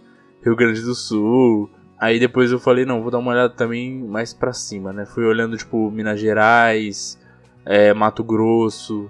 Rio 0.43 0.55
Grande 0.55 0.81
do 0.81 0.95
Sul. 0.95 1.69
Aí 2.01 2.19
depois 2.19 2.51
eu 2.51 2.57
falei, 2.59 2.83
não, 2.83 3.03
vou 3.03 3.11
dar 3.11 3.19
uma 3.19 3.29
olhada 3.29 3.53
também 3.53 3.93
mais 3.93 4.33
pra 4.33 4.51
cima, 4.53 4.91
né? 4.91 5.05
Fui 5.05 5.23
olhando, 5.23 5.55
tipo, 5.55 5.91
Minas 5.91 6.19
Gerais, 6.19 7.15
é, 7.63 7.93
Mato 7.93 8.23
Grosso. 8.23 9.07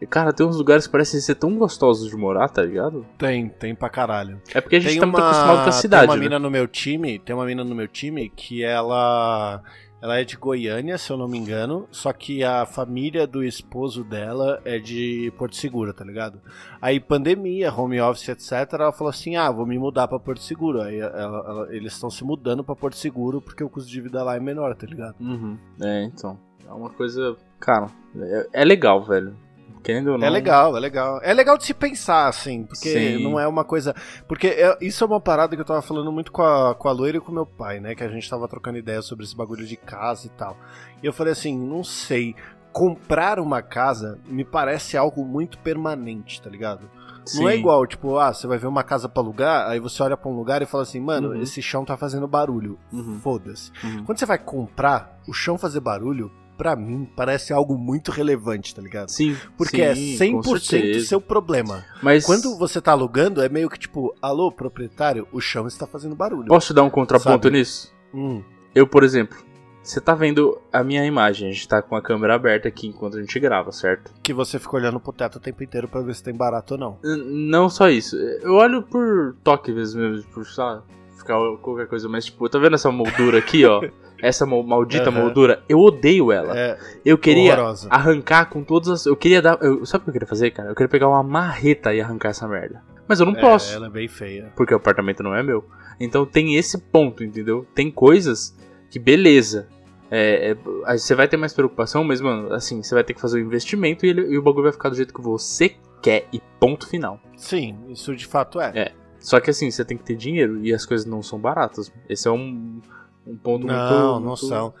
E, 0.00 0.06
cara, 0.08 0.32
tem 0.32 0.44
uns 0.44 0.56
lugares 0.56 0.86
que 0.86 0.92
parecem 0.92 1.20
ser 1.20 1.36
tão 1.36 1.56
gostosos 1.56 2.10
de 2.10 2.16
morar, 2.16 2.48
tá 2.48 2.62
ligado? 2.62 3.06
Tem, 3.16 3.48
tem 3.48 3.76
pra 3.76 3.88
caralho. 3.88 4.42
É 4.52 4.60
porque 4.60 4.74
a 4.74 4.80
gente 4.80 4.90
tem 4.90 4.98
tá 4.98 5.06
uma, 5.06 5.12
muito 5.12 5.24
acostumado 5.24 5.62
com 5.62 5.68
a 5.68 5.72
cidade. 5.72 6.02
Tem 6.02 6.10
uma 6.10 6.16
né? 6.16 6.22
mina 6.22 6.38
no 6.40 6.50
meu 6.50 6.66
time, 6.66 7.20
tem 7.20 7.36
uma 7.36 7.46
mina 7.46 7.62
no 7.62 7.76
meu 7.76 7.86
time 7.86 8.28
que 8.28 8.64
ela 8.64 9.62
Ela 10.00 10.18
é 10.20 10.24
de 10.24 10.36
Goiânia, 10.36 10.98
se 10.98 11.10
eu 11.10 11.16
não 11.16 11.26
me 11.26 11.38
engano, 11.38 11.88
só 11.90 12.12
que 12.12 12.44
a 12.44 12.66
família 12.66 13.26
do 13.26 13.42
esposo 13.42 14.04
dela 14.04 14.60
é 14.64 14.78
de 14.78 15.32
Porto 15.38 15.56
Seguro, 15.56 15.92
tá 15.94 16.04
ligado? 16.04 16.38
Aí, 16.80 17.00
pandemia, 17.00 17.72
home 17.72 17.98
office, 18.00 18.28
etc., 18.28 18.74
ela 18.74 18.92
falou 18.92 19.08
assim: 19.10 19.36
ah, 19.36 19.50
vou 19.50 19.66
me 19.66 19.78
mudar 19.78 20.06
pra 20.06 20.18
Porto 20.20 20.42
Seguro. 20.42 20.82
Aí 20.82 20.98
ela- 20.98 21.16
ela- 21.48 21.74
eles 21.74 21.94
estão 21.94 22.10
se 22.10 22.22
mudando 22.24 22.62
pra 22.62 22.76
Porto 22.76 22.94
Seguro 22.96 23.40
porque 23.40 23.64
o 23.64 23.70
custo 23.70 23.90
de 23.90 24.00
vida 24.00 24.22
lá 24.22 24.36
é 24.36 24.40
menor, 24.40 24.74
tá 24.76 24.86
ligado? 24.86 25.16
Uhum. 25.18 25.56
É, 25.80 26.04
então. 26.04 26.38
É 26.68 26.72
uma 26.72 26.90
coisa. 26.90 27.34
Cara, 27.58 27.86
é, 28.18 28.48
é 28.52 28.64
legal, 28.64 29.02
velho. 29.02 29.34
Querendo 29.82 30.12
ou 30.12 30.18
não. 30.18 30.26
É 30.26 30.30
legal, 30.30 30.76
é 30.76 30.80
legal. 30.80 31.20
É 31.22 31.32
legal 31.32 31.56
de 31.56 31.64
se 31.64 31.72
pensar, 31.74 32.26
assim, 32.28 32.64
porque 32.64 32.88
Sim. 33.16 33.22
não 33.22 33.38
é 33.38 33.46
uma 33.46 33.64
coisa. 33.64 33.94
Porque 34.26 34.48
é- 34.48 34.76
isso 34.80 35.04
é 35.04 35.06
uma 35.06 35.20
parada 35.20 35.54
que 35.54 35.60
eu 35.62 35.66
tava 35.66 35.80
falando 35.82 36.10
muito 36.10 36.32
com 36.32 36.42
a, 36.42 36.74
com 36.74 36.88
a 36.88 36.92
loira 36.92 37.18
e 37.18 37.20
com 37.20 37.30
meu 37.30 37.46
pai, 37.46 37.78
né? 37.78 37.94
Que 37.94 38.02
a 38.02 38.08
gente 38.08 38.28
tava 38.28 38.48
trocando 38.48 38.78
ideia 38.78 39.00
sobre 39.02 39.24
esse 39.24 39.36
bagulho 39.36 39.64
de 39.64 39.76
casa 39.76 40.26
e 40.26 40.30
tal. 40.30 40.56
E 41.02 41.06
eu 41.06 41.12
falei 41.12 41.32
assim, 41.32 41.56
não 41.56 41.84
sei. 41.84 42.34
Comprar 42.72 43.38
uma 43.40 43.62
casa 43.62 44.18
me 44.26 44.44
parece 44.44 44.96
algo 44.98 45.24
muito 45.24 45.56
permanente, 45.58 46.42
tá 46.42 46.50
ligado? 46.50 46.90
Não 47.34 47.48
é 47.48 47.52
Sim. 47.54 47.58
igual, 47.58 47.86
tipo, 47.86 48.18
ah, 48.18 48.32
você 48.34 48.46
vai 48.46 48.58
ver 48.58 48.66
uma 48.66 48.82
casa 48.84 49.08
pra 49.08 49.22
alugar, 49.22 49.68
aí 49.70 49.80
você 49.80 50.02
olha 50.02 50.16
pra 50.16 50.28
um 50.30 50.36
lugar 50.36 50.60
e 50.62 50.66
fala 50.66 50.82
assim, 50.82 51.00
mano, 51.00 51.30
Uhum. 51.30 51.40
esse 51.42 51.62
chão 51.62 51.84
tá 51.86 51.96
fazendo 51.96 52.28
barulho. 52.28 52.78
Uhum. 52.92 53.18
Foda-se. 53.20 53.72
Uhum. 53.82 54.04
Quando 54.04 54.18
você 54.18 54.26
vai 54.26 54.38
comprar, 54.38 55.18
o 55.26 55.32
chão 55.32 55.56
fazer 55.56 55.80
barulho, 55.80 56.30
pra 56.56 56.74
mim, 56.76 57.08
parece 57.16 57.52
algo 57.52 57.76
muito 57.76 58.10
relevante, 58.10 58.74
tá 58.74 58.82
ligado? 58.82 59.08
Sim. 59.10 59.36
Porque 59.56 59.94
sim, 59.94 60.14
é 60.14 60.18
100% 60.18 60.32
com 60.42 60.56
certeza. 60.58 61.06
seu 61.06 61.20
problema. 61.20 61.84
Mas. 62.02 62.24
Quando 62.24 62.56
você 62.58 62.80
tá 62.80 62.92
alugando, 62.92 63.42
é 63.42 63.48
meio 63.48 63.68
que 63.68 63.78
tipo, 63.78 64.14
alô, 64.20 64.50
proprietário, 64.50 65.26
o 65.32 65.40
chão 65.40 65.66
está 65.66 65.86
fazendo 65.86 66.14
barulho. 66.14 66.46
Posso 66.48 66.72
dar 66.74 66.82
um 66.82 66.90
contraponto 66.90 67.44
Sabe? 67.48 67.58
nisso? 67.58 67.92
Hum, 68.14 68.42
Eu, 68.74 68.86
por 68.86 69.02
exemplo, 69.04 69.36
você 69.82 70.00
tá 70.00 70.14
vendo 70.14 70.58
a 70.72 70.82
minha 70.82 71.04
imagem, 71.04 71.48
a 71.48 71.52
gente 71.52 71.68
tá 71.68 71.80
com 71.82 71.94
a 71.94 72.02
câmera 72.02 72.34
aberta 72.34 72.66
aqui 72.68 72.88
enquanto 72.88 73.16
a 73.16 73.20
gente 73.20 73.38
grava, 73.38 73.70
certo? 73.72 74.12
que 74.22 74.32
você 74.34 74.58
fica 74.58 74.74
olhando 74.76 74.98
pro 74.98 75.12
teto 75.12 75.36
o 75.36 75.40
tempo 75.40 75.62
inteiro 75.62 75.86
pra 75.86 76.00
ver 76.00 76.14
se 76.14 76.22
tem 76.22 76.34
barato 76.34 76.74
ou 76.74 76.80
não. 76.80 76.98
N- 77.04 77.48
Não 77.50 77.68
só 77.68 77.88
isso, 77.88 78.16
eu 78.16 78.54
olho 78.54 78.82
por 78.82 79.36
toque 79.44 79.70
às 79.70 79.76
vezes 79.76 79.94
mesmo, 79.94 80.28
por, 80.32 80.44
sei 80.46 80.64
lá, 80.64 80.82
ficar 81.16 81.36
qualquer 81.62 81.86
coisa, 81.86 82.08
mas 82.08 82.24
tipo, 82.24 82.48
tá 82.48 82.58
vendo 82.58 82.74
essa 82.74 82.90
moldura 82.90 83.38
aqui, 83.38 83.64
ó? 83.64 83.80
Essa 84.22 84.46
maldita 84.46 85.10
Aham. 85.10 85.20
moldura, 85.22 85.62
eu 85.68 85.78
odeio 85.78 86.32
ela. 86.32 86.56
É 86.58 86.78
eu 87.04 87.18
queria 87.18 87.52
horrorosa. 87.52 87.88
arrancar 87.90 88.46
com 88.46 88.62
todas 88.64 88.88
as. 88.88 89.06
Eu 89.06 89.16
queria 89.16 89.42
dar. 89.42 89.58
Eu, 89.60 89.84
sabe 89.84 90.02
o 90.02 90.04
que 90.04 90.10
eu 90.10 90.12
queria 90.14 90.28
fazer, 90.28 90.50
cara? 90.52 90.70
Eu 90.70 90.74
queria 90.74 90.88
pegar 90.88 91.08
uma 91.08 91.22
marreta 91.22 91.94
e 91.94 92.00
arrancar 92.00 92.30
essa 92.30 92.48
merda. 92.48 92.82
Mas 93.08 93.20
eu 93.20 93.26
não 93.26 93.36
É, 93.36 93.40
posso. 93.40 93.72
ela 93.74 93.86
é 93.86 93.90
bem 93.90 94.08
feia. 94.08 94.52
porque 94.56 94.72
o 94.74 94.76
apartamento 94.78 95.22
não 95.22 95.34
é 95.34 95.42
meu. 95.42 95.64
Então 96.00 96.24
tem 96.26 96.56
esse 96.56 96.78
ponto, 96.78 97.22
entendeu? 97.22 97.66
Tem 97.74 97.90
coisas 97.90 98.56
que, 98.90 98.98
beleza. 98.98 99.68
É, 100.10 100.56
é, 100.86 100.96
você 100.98 101.14
vai 101.14 101.26
ter 101.28 101.36
mais 101.36 101.52
preocupação, 101.52 102.04
mas, 102.04 102.20
mano, 102.20 102.52
assim, 102.52 102.82
você 102.82 102.94
vai 102.94 103.02
ter 103.04 103.12
que 103.14 103.20
fazer 103.20 103.38
o 103.38 103.40
investimento 103.44 104.06
e, 104.06 104.10
ele- 104.10 104.26
e 104.28 104.38
o 104.38 104.42
bagulho 104.42 104.64
vai 104.64 104.72
ficar 104.72 104.88
do 104.88 104.94
jeito 104.96 105.12
que 105.12 105.20
você 105.20 105.74
quer 106.02 106.26
e 106.32 106.40
ponto 106.60 106.88
final. 106.88 107.20
Sim, 107.36 107.76
isso 107.88 108.14
de 108.14 108.24
fato 108.26 108.60
é. 108.60 108.72
É. 108.74 108.92
Só 109.18 109.40
que 109.40 109.50
assim, 109.50 109.68
você 109.70 109.84
tem 109.84 109.96
que 109.96 110.04
ter 110.04 110.14
dinheiro 110.14 110.64
e 110.64 110.72
as 110.72 110.86
coisas 110.86 111.04
não 111.06 111.22
são 111.22 111.38
baratas. 111.40 111.92
Esse 112.08 112.28
é 112.28 112.30
um, 112.30 112.80
um 113.26 113.36
ponto 113.36 113.66
muito. 113.66 113.76
Não, 113.78 114.20
não 114.20 114.26
muito- 114.28 114.46
são. 114.46 114.74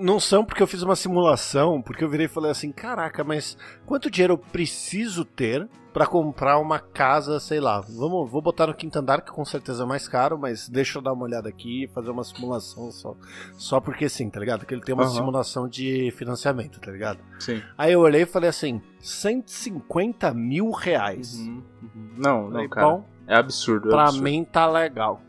Não 0.00 0.20
são 0.20 0.44
porque 0.44 0.62
eu 0.62 0.66
fiz 0.66 0.82
uma 0.82 0.94
simulação, 0.96 1.80
porque 1.80 2.04
eu 2.04 2.08
virei 2.10 2.26
e 2.26 2.28
falei 2.28 2.50
assim, 2.50 2.70
caraca, 2.70 3.24
mas 3.24 3.56
quanto 3.86 4.10
dinheiro 4.10 4.34
eu 4.34 4.38
preciso 4.38 5.24
ter 5.24 5.66
pra 5.92 6.06
comprar 6.06 6.58
uma 6.58 6.78
casa, 6.78 7.40
sei 7.40 7.58
lá, 7.58 7.80
vamos, 7.80 8.30
vou 8.30 8.40
botar 8.40 8.66
no 8.68 8.74
quinto 8.74 8.96
andar, 8.98 9.22
que 9.22 9.32
com 9.32 9.44
certeza 9.44 9.82
é 9.82 9.86
mais 9.86 10.06
caro, 10.06 10.38
mas 10.38 10.68
deixa 10.68 10.98
eu 10.98 11.02
dar 11.02 11.12
uma 11.12 11.24
olhada 11.24 11.48
aqui 11.48 11.84
e 11.84 11.88
fazer 11.88 12.10
uma 12.10 12.22
simulação 12.22 12.92
só. 12.92 13.16
Só 13.56 13.80
porque 13.80 14.08
sim, 14.08 14.30
tá 14.30 14.38
ligado? 14.38 14.64
Que 14.66 14.72
ele 14.74 14.82
tem 14.82 14.94
uma 14.94 15.04
Aham. 15.04 15.14
simulação 15.14 15.66
de 15.68 16.12
financiamento, 16.16 16.78
tá 16.80 16.92
ligado? 16.92 17.18
Sim. 17.40 17.60
Aí 17.76 17.92
eu 17.92 18.00
olhei 18.00 18.22
e 18.22 18.26
falei 18.26 18.50
assim, 18.50 18.80
150 19.00 20.32
mil 20.32 20.70
reais. 20.70 21.34
Uhum, 21.38 21.62
uhum. 21.82 22.10
Não, 22.16 22.42
não, 22.44 22.52
Falei, 22.52 22.68
cara. 22.68 22.86
bom, 22.86 23.04
É 23.26 23.36
absurdo. 23.36 23.88
É 23.88 23.90
pra 23.90 24.02
absurdo. 24.04 24.22
mim 24.24 24.44
tá 24.44 24.66
legal. 24.70 25.20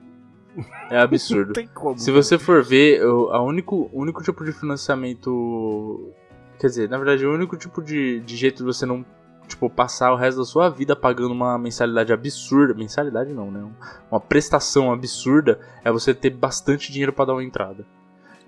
É 0.90 0.98
absurdo. 1.00 1.48
Não 1.48 1.54
tem 1.54 1.68
como. 1.68 1.98
Se 1.98 2.12
você 2.12 2.38
for 2.38 2.64
ver, 2.64 3.06
o 3.06 3.30
a 3.32 3.42
único, 3.42 3.90
único 3.94 4.22
tipo 4.24 4.44
de 4.44 4.52
financiamento. 4.52 6.12
Quer 6.60 6.68
dizer, 6.68 6.90
na 6.90 6.98
verdade, 6.98 7.26
o 7.26 7.34
único 7.34 7.58
tipo 7.58 7.82
de, 7.82 8.20
de 8.20 8.36
jeito 8.36 8.58
de 8.58 8.64
você 8.64 8.86
não 8.86 9.04
tipo, 9.48 9.70
passar 9.70 10.14
o 10.14 10.16
resto 10.16 10.38
da 10.38 10.46
sua 10.46 10.70
vida 10.70 10.96
pagando 10.96 11.32
uma 11.32 11.58
mensalidade 11.58 12.14
absurda. 12.14 12.74
Mensalidade 12.74 13.34
não, 13.34 13.50
né? 13.52 13.68
Uma 14.12 14.20
prestação 14.20 14.92
absurda 14.92 15.60
é 15.84 15.92
você 15.92 16.14
ter 16.14 16.30
bastante 16.30 16.92
dinheiro 16.92 17.12
pra 17.12 17.26
dar 17.26 17.34
uma 17.34 17.44
entrada. 17.44 17.86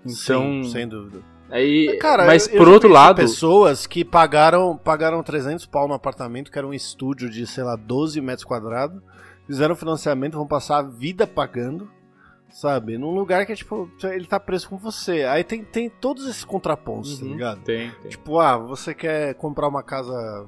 Então. 0.05 0.63
Sim, 0.63 0.69
sem 0.71 0.87
dúvida. 0.87 1.19
Aí, 1.49 1.97
Cara, 1.99 2.25
mas 2.25 2.47
eu- 2.47 2.53
eu 2.53 2.57
por 2.59 2.67
já 2.67 2.73
outro 2.73 2.89
lado. 2.89 3.15
pessoas 3.17 3.85
que 3.85 4.03
pagaram, 4.03 4.75
pagaram 4.77 5.21
300 5.21 5.65
pau 5.65 5.87
no 5.87 5.93
apartamento, 5.93 6.51
que 6.51 6.57
era 6.57 6.65
um 6.67 6.73
estúdio 6.73 7.29
de, 7.29 7.45
sei 7.45 7.63
lá, 7.63 7.75
12 7.75 8.19
metros 8.21 8.43
quadrados, 8.45 9.01
fizeram 9.45 9.75
financiamento, 9.75 10.37
vão 10.37 10.47
passar 10.47 10.77
a 10.79 10.81
vida 10.83 11.25
pagando, 11.27 11.89
sabe? 12.49 12.97
Num 12.97 13.11
lugar 13.11 13.45
que 13.45 13.51
é 13.51 13.55
tipo, 13.55 13.89
ele 14.03 14.25
tá 14.25 14.39
preso 14.39 14.69
com 14.69 14.77
você. 14.77 15.23
Aí 15.23 15.43
tem, 15.43 15.63
tem 15.63 15.89
todos 15.89 16.27
esses 16.27 16.43
contrapontos, 16.45 17.19
tá 17.19 17.25
Uhum, 17.25 17.31
ligado? 17.31 17.61
Tem, 17.63 17.91
tem. 18.01 18.11
Tipo, 18.11 18.39
ah, 18.39 18.57
você 18.57 18.93
quer 18.93 19.33
comprar 19.35 19.67
uma 19.67 19.83
casa 19.83 20.45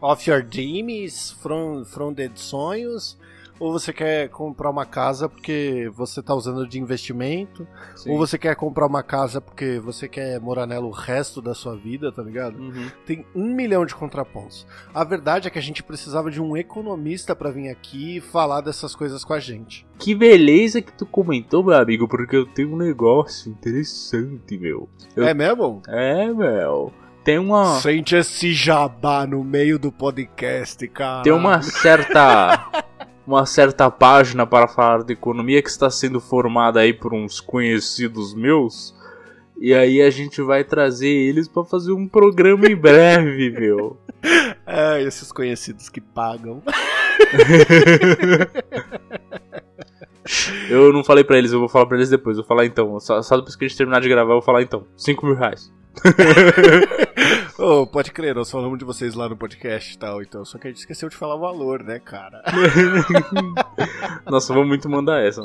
off 0.00 0.28
your 0.28 0.42
dreams, 0.42 1.32
from, 1.40 1.84
from 1.84 2.12
the 2.14 2.30
sonhos, 2.34 3.18
ou 3.58 3.72
você 3.72 3.92
quer 3.92 4.28
comprar 4.28 4.70
uma 4.70 4.84
casa 4.84 5.28
porque 5.28 5.90
você 5.94 6.22
tá 6.22 6.34
usando 6.34 6.66
de 6.66 6.78
investimento, 6.80 7.66
Sim. 7.94 8.10
ou 8.10 8.18
você 8.18 8.36
quer 8.38 8.54
comprar 8.56 8.86
uma 8.86 9.02
casa 9.02 9.40
porque 9.40 9.78
você 9.78 10.08
quer 10.08 10.40
morar 10.40 10.66
nela 10.66 10.86
o 10.86 10.90
resto 10.90 11.40
da 11.40 11.54
sua 11.54 11.76
vida, 11.76 12.10
tá 12.12 12.22
ligado? 12.22 12.58
Uhum. 12.58 12.88
Tem 13.06 13.24
um 13.34 13.54
milhão 13.54 13.84
de 13.86 13.94
contrapontos. 13.94 14.66
A 14.94 15.04
verdade 15.04 15.48
é 15.48 15.50
que 15.50 15.58
a 15.58 15.62
gente 15.62 15.82
precisava 15.82 16.30
de 16.30 16.40
um 16.40 16.56
economista 16.56 17.34
pra 17.34 17.50
vir 17.50 17.68
aqui 17.68 18.16
e 18.16 18.20
falar 18.20 18.60
dessas 18.60 18.94
coisas 18.94 19.24
com 19.24 19.32
a 19.32 19.40
gente. 19.40 19.86
Que 19.98 20.14
beleza 20.14 20.82
que 20.82 20.92
tu 20.92 21.06
comentou, 21.06 21.64
meu 21.64 21.74
amigo, 21.76 22.06
porque 22.06 22.36
eu 22.36 22.46
tenho 22.46 22.74
um 22.74 22.76
negócio 22.76 23.50
interessante, 23.50 24.58
meu. 24.58 24.88
Eu- 25.14 25.26
É 25.26 25.32
mesmo? 25.34 25.82
É, 25.88 26.30
meu. 26.32 26.92
Tem 27.24 27.38
uma. 27.38 27.80
Sente 27.80 28.14
esse 28.14 28.52
jabá 28.52 29.26
no 29.26 29.42
meio 29.42 29.80
do 29.80 29.90
podcast, 29.90 30.86
cara. 30.88 31.22
Tem 31.24 31.32
uma 31.32 31.60
certa. 31.60 32.70
Uma 33.26 33.44
certa 33.44 33.90
página 33.90 34.46
para 34.46 34.68
falar 34.68 35.02
de 35.02 35.12
economia 35.12 35.60
que 35.60 35.68
está 35.68 35.90
sendo 35.90 36.20
formada 36.20 36.80
aí 36.80 36.92
por 36.92 37.12
uns 37.12 37.40
conhecidos 37.40 38.32
meus. 38.34 38.94
E 39.58 39.74
aí 39.74 40.00
a 40.00 40.10
gente 40.10 40.40
vai 40.42 40.62
trazer 40.62 41.08
eles 41.08 41.48
para 41.48 41.64
fazer 41.64 41.92
um 41.92 42.06
programa 42.06 42.66
em 42.66 42.76
breve, 42.76 43.50
meu. 43.50 43.98
É, 44.66 45.02
esses 45.02 45.32
conhecidos 45.32 45.88
que 45.88 46.00
pagam. 46.00 46.62
Eu 50.68 50.92
não 50.92 51.04
falei 51.04 51.22
pra 51.22 51.38
eles, 51.38 51.52
eu 51.52 51.60
vou 51.60 51.68
falar 51.68 51.86
pra 51.86 51.96
eles 51.96 52.10
depois. 52.10 52.36
Eu 52.36 52.42
vou 52.42 52.48
falar 52.48 52.66
então. 52.66 52.98
Só, 52.98 53.22
só 53.22 53.36
depois 53.36 53.54
que 53.54 53.64
a 53.64 53.68
gente 53.68 53.76
terminar 53.76 54.00
de 54.00 54.08
gravar, 54.08 54.32
eu 54.32 54.36
vou 54.36 54.42
falar 54.42 54.62
então. 54.62 54.84
5 54.96 55.24
mil 55.24 55.36
reais. 55.36 55.72
Ô, 57.58 57.86
pode 57.86 58.12
crer, 58.12 58.34
nós 58.34 58.50
falamos 58.50 58.78
de 58.78 58.84
vocês 58.84 59.14
lá 59.14 59.28
no 59.28 59.36
podcast 59.36 59.94
e 59.94 59.98
tal, 59.98 60.20
então. 60.22 60.44
Só 60.44 60.58
que 60.58 60.66
a 60.66 60.70
gente 60.70 60.78
esqueceu 60.80 61.08
de 61.08 61.16
falar 61.16 61.36
o 61.36 61.40
valor, 61.40 61.82
né, 61.82 61.98
cara? 61.98 62.42
Nossa, 64.30 64.52
vamos 64.52 64.68
muito 64.68 64.88
mandar 64.90 65.24
essa. 65.24 65.40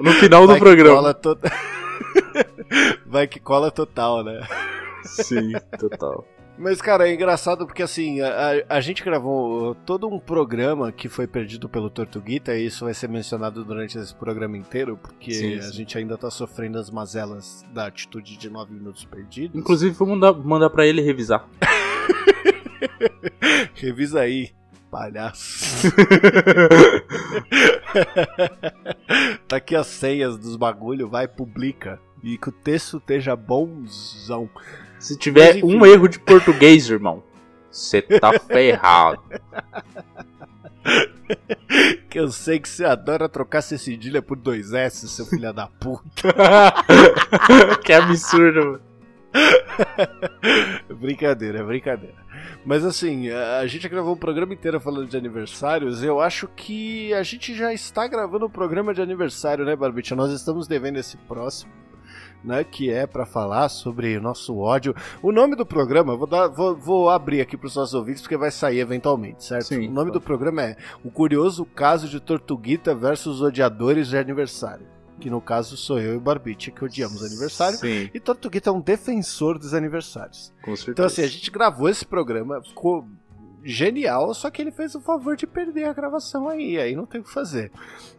No 0.00 0.12
final 0.12 0.42
do 0.42 0.48
Vai 0.48 0.56
que 0.58 0.64
programa. 0.64 1.14
to- 1.14 1.38
Vai 3.06 3.26
que 3.26 3.40
cola 3.40 3.70
total, 3.72 4.22
né? 4.22 4.40
Sim, 5.02 5.52
total. 5.78 6.24
Mas, 6.58 6.80
cara, 6.80 7.06
é 7.08 7.12
engraçado 7.14 7.66
porque, 7.66 7.82
assim, 7.82 8.20
a, 8.22 8.28
a- 8.28 8.64
a 8.76 8.80
gente 8.80 9.04
gravou 9.04 9.74
todo 9.74 10.08
um 10.08 10.18
programa 10.18 10.90
que 10.90 11.06
foi 11.08 11.26
perdido 11.26 11.68
pelo 11.68 11.90
Tortuguita, 11.90 12.56
e 12.56 12.64
isso 12.66 12.84
vai 12.86 12.94
ser 12.94 13.08
mencionado 13.08 13.62
durante 13.64 13.98
esse 13.98 14.14
programa 14.14 14.56
inteiro, 14.56 14.96
porque 14.96 15.32
Sim, 15.32 15.58
a 15.58 15.62
sim. 15.62 15.72
gente 15.74 15.98
ainda 15.98 16.16
tá 16.16 16.30
sofrendo 16.30 16.78
as 16.78 16.90
mazelas 16.90 17.64
da 17.74 17.86
atitude 17.86 18.38
de 18.38 18.48
9 18.48 18.72
minutos 18.72 19.04
perdidos. 19.04 19.54
Inclusive, 19.58 19.94
vou 19.94 20.08
mandar, 20.08 20.32
mandar 20.32 20.70
pra 20.70 20.86
ele 20.86 21.02
revisar. 21.02 21.46
Revisa 23.74 24.20
aí, 24.20 24.50
palhaço. 24.90 25.88
tá 29.46 29.56
aqui 29.56 29.76
as 29.76 29.86
senhas 29.86 30.38
dos 30.38 30.56
bagulho, 30.56 31.08
vai, 31.08 31.28
publica. 31.28 32.00
E 32.22 32.38
que 32.38 32.48
o 32.48 32.52
texto 32.52 32.96
esteja 32.96 33.36
bonzão. 33.36 34.48
Se 34.98 35.16
tiver 35.16 35.62
um 35.64 35.84
erro 35.84 36.08
de 36.08 36.18
português, 36.18 36.88
irmão, 36.88 37.22
você 37.70 38.00
tá 38.02 38.38
ferrado. 38.40 39.22
Que 42.08 42.18
eu 42.18 42.30
sei 42.30 42.58
que 42.58 42.68
você 42.68 42.84
adora 42.84 43.28
trocar 43.28 43.62
C 43.62 43.76
cedilha 43.76 44.22
por 44.22 44.36
dois 44.36 44.72
S, 44.72 45.08
seu 45.08 45.26
filho 45.26 45.52
da 45.52 45.66
puta. 45.66 46.34
que 47.84 47.92
absurdo, 47.92 48.80
brincadeira, 50.98 51.64
brincadeira. 51.64 52.14
Mas 52.64 52.84
assim, 52.84 53.28
a 53.30 53.66
gente 53.66 53.88
gravou 53.88 54.14
um 54.14 54.18
programa 54.18 54.52
inteiro 54.52 54.80
falando 54.80 55.08
de 55.08 55.16
aniversários. 55.16 56.02
Eu 56.02 56.20
acho 56.20 56.48
que 56.48 57.12
a 57.14 57.22
gente 57.22 57.54
já 57.54 57.72
está 57.72 58.06
gravando 58.06 58.46
o 58.46 58.50
programa 58.50 58.92
de 58.92 59.00
aniversário, 59.00 59.64
né, 59.64 59.76
Barbicha? 59.76 60.16
Nós 60.16 60.32
estamos 60.32 60.66
devendo 60.66 60.98
esse 60.98 61.16
próximo. 61.16 61.72
Né, 62.44 62.62
que 62.64 62.90
é 62.90 63.06
para 63.06 63.26
falar 63.26 63.68
sobre 63.68 64.16
o 64.16 64.20
nosso 64.20 64.56
ódio. 64.56 64.94
O 65.22 65.32
nome 65.32 65.56
do 65.56 65.66
programa, 65.66 66.16
vou, 66.16 66.26
dar, 66.26 66.48
vou, 66.48 66.76
vou 66.76 67.10
abrir 67.10 67.40
aqui 67.40 67.56
para 67.56 67.66
os 67.66 67.76
nossos 67.76 67.94
ouvintes 67.94 68.22
porque 68.22 68.36
vai 68.36 68.50
sair 68.50 68.78
eventualmente, 68.78 69.44
certo? 69.44 69.66
Sim, 69.66 69.88
o 69.88 69.90
nome 69.90 70.10
do 70.12 70.20
programa 70.20 70.62
é 70.62 70.76
O 71.04 71.10
Curioso 71.10 71.64
Caso 71.64 72.08
de 72.08 72.20
Tortuguita 72.20 72.94
versus 72.94 73.40
Odiadores 73.40 74.08
de 74.08 74.16
Aniversário. 74.18 74.86
Que 75.18 75.30
no 75.30 75.40
caso 75.40 75.78
sou 75.78 75.98
eu 75.98 76.12
e 76.12 76.16
o 76.18 76.20
Barbite 76.20 76.70
que 76.70 76.84
odiamos 76.84 77.24
aniversário. 77.24 77.78
Sim, 77.78 78.10
E 78.12 78.20
Tortuguita 78.20 78.68
é 78.68 78.72
um 78.72 78.80
defensor 78.82 79.58
dos 79.58 79.72
aniversários. 79.72 80.52
com 80.62 80.76
certeza. 80.76 80.90
Então, 80.90 81.06
assim, 81.06 81.22
a 81.22 81.26
gente 81.26 81.50
gravou 81.50 81.88
esse 81.88 82.04
programa, 82.04 82.62
ficou 82.62 83.06
genial, 83.64 84.32
só 84.34 84.50
que 84.50 84.62
ele 84.62 84.70
fez 84.70 84.94
o 84.94 85.00
favor 85.00 85.34
de 85.36 85.46
perder 85.46 85.84
a 85.84 85.92
gravação 85.92 86.48
aí, 86.48 86.78
aí 86.78 86.94
não 86.94 87.04
tem 87.06 87.20
o 87.20 87.24
que 87.24 87.32
fazer. 87.32 87.72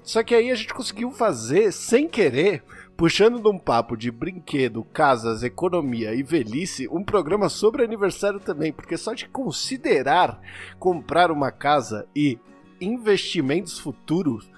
Só 0.03 0.21
que 0.23 0.35
aí 0.35 0.51
a 0.51 0.55
gente 0.55 0.73
conseguiu 0.73 1.11
fazer, 1.11 1.71
sem 1.71 2.07
querer, 2.07 2.63
puxando 2.97 3.39
de 3.39 3.47
um 3.47 3.59
papo 3.59 3.95
de 3.95 4.09
brinquedo, 4.09 4.83
casas, 4.83 5.43
economia 5.43 6.15
e 6.15 6.23
velhice, 6.23 6.89
um 6.89 7.03
programa 7.03 7.47
sobre 7.47 7.83
aniversário 7.83 8.39
também, 8.39 8.73
porque 8.73 8.97
só 8.97 9.13
de 9.13 9.29
considerar 9.29 10.41
comprar 10.79 11.31
uma 11.31 11.51
casa 11.51 12.07
e 12.15 12.39
investimentos 12.81 13.79
futuros, 13.79 14.49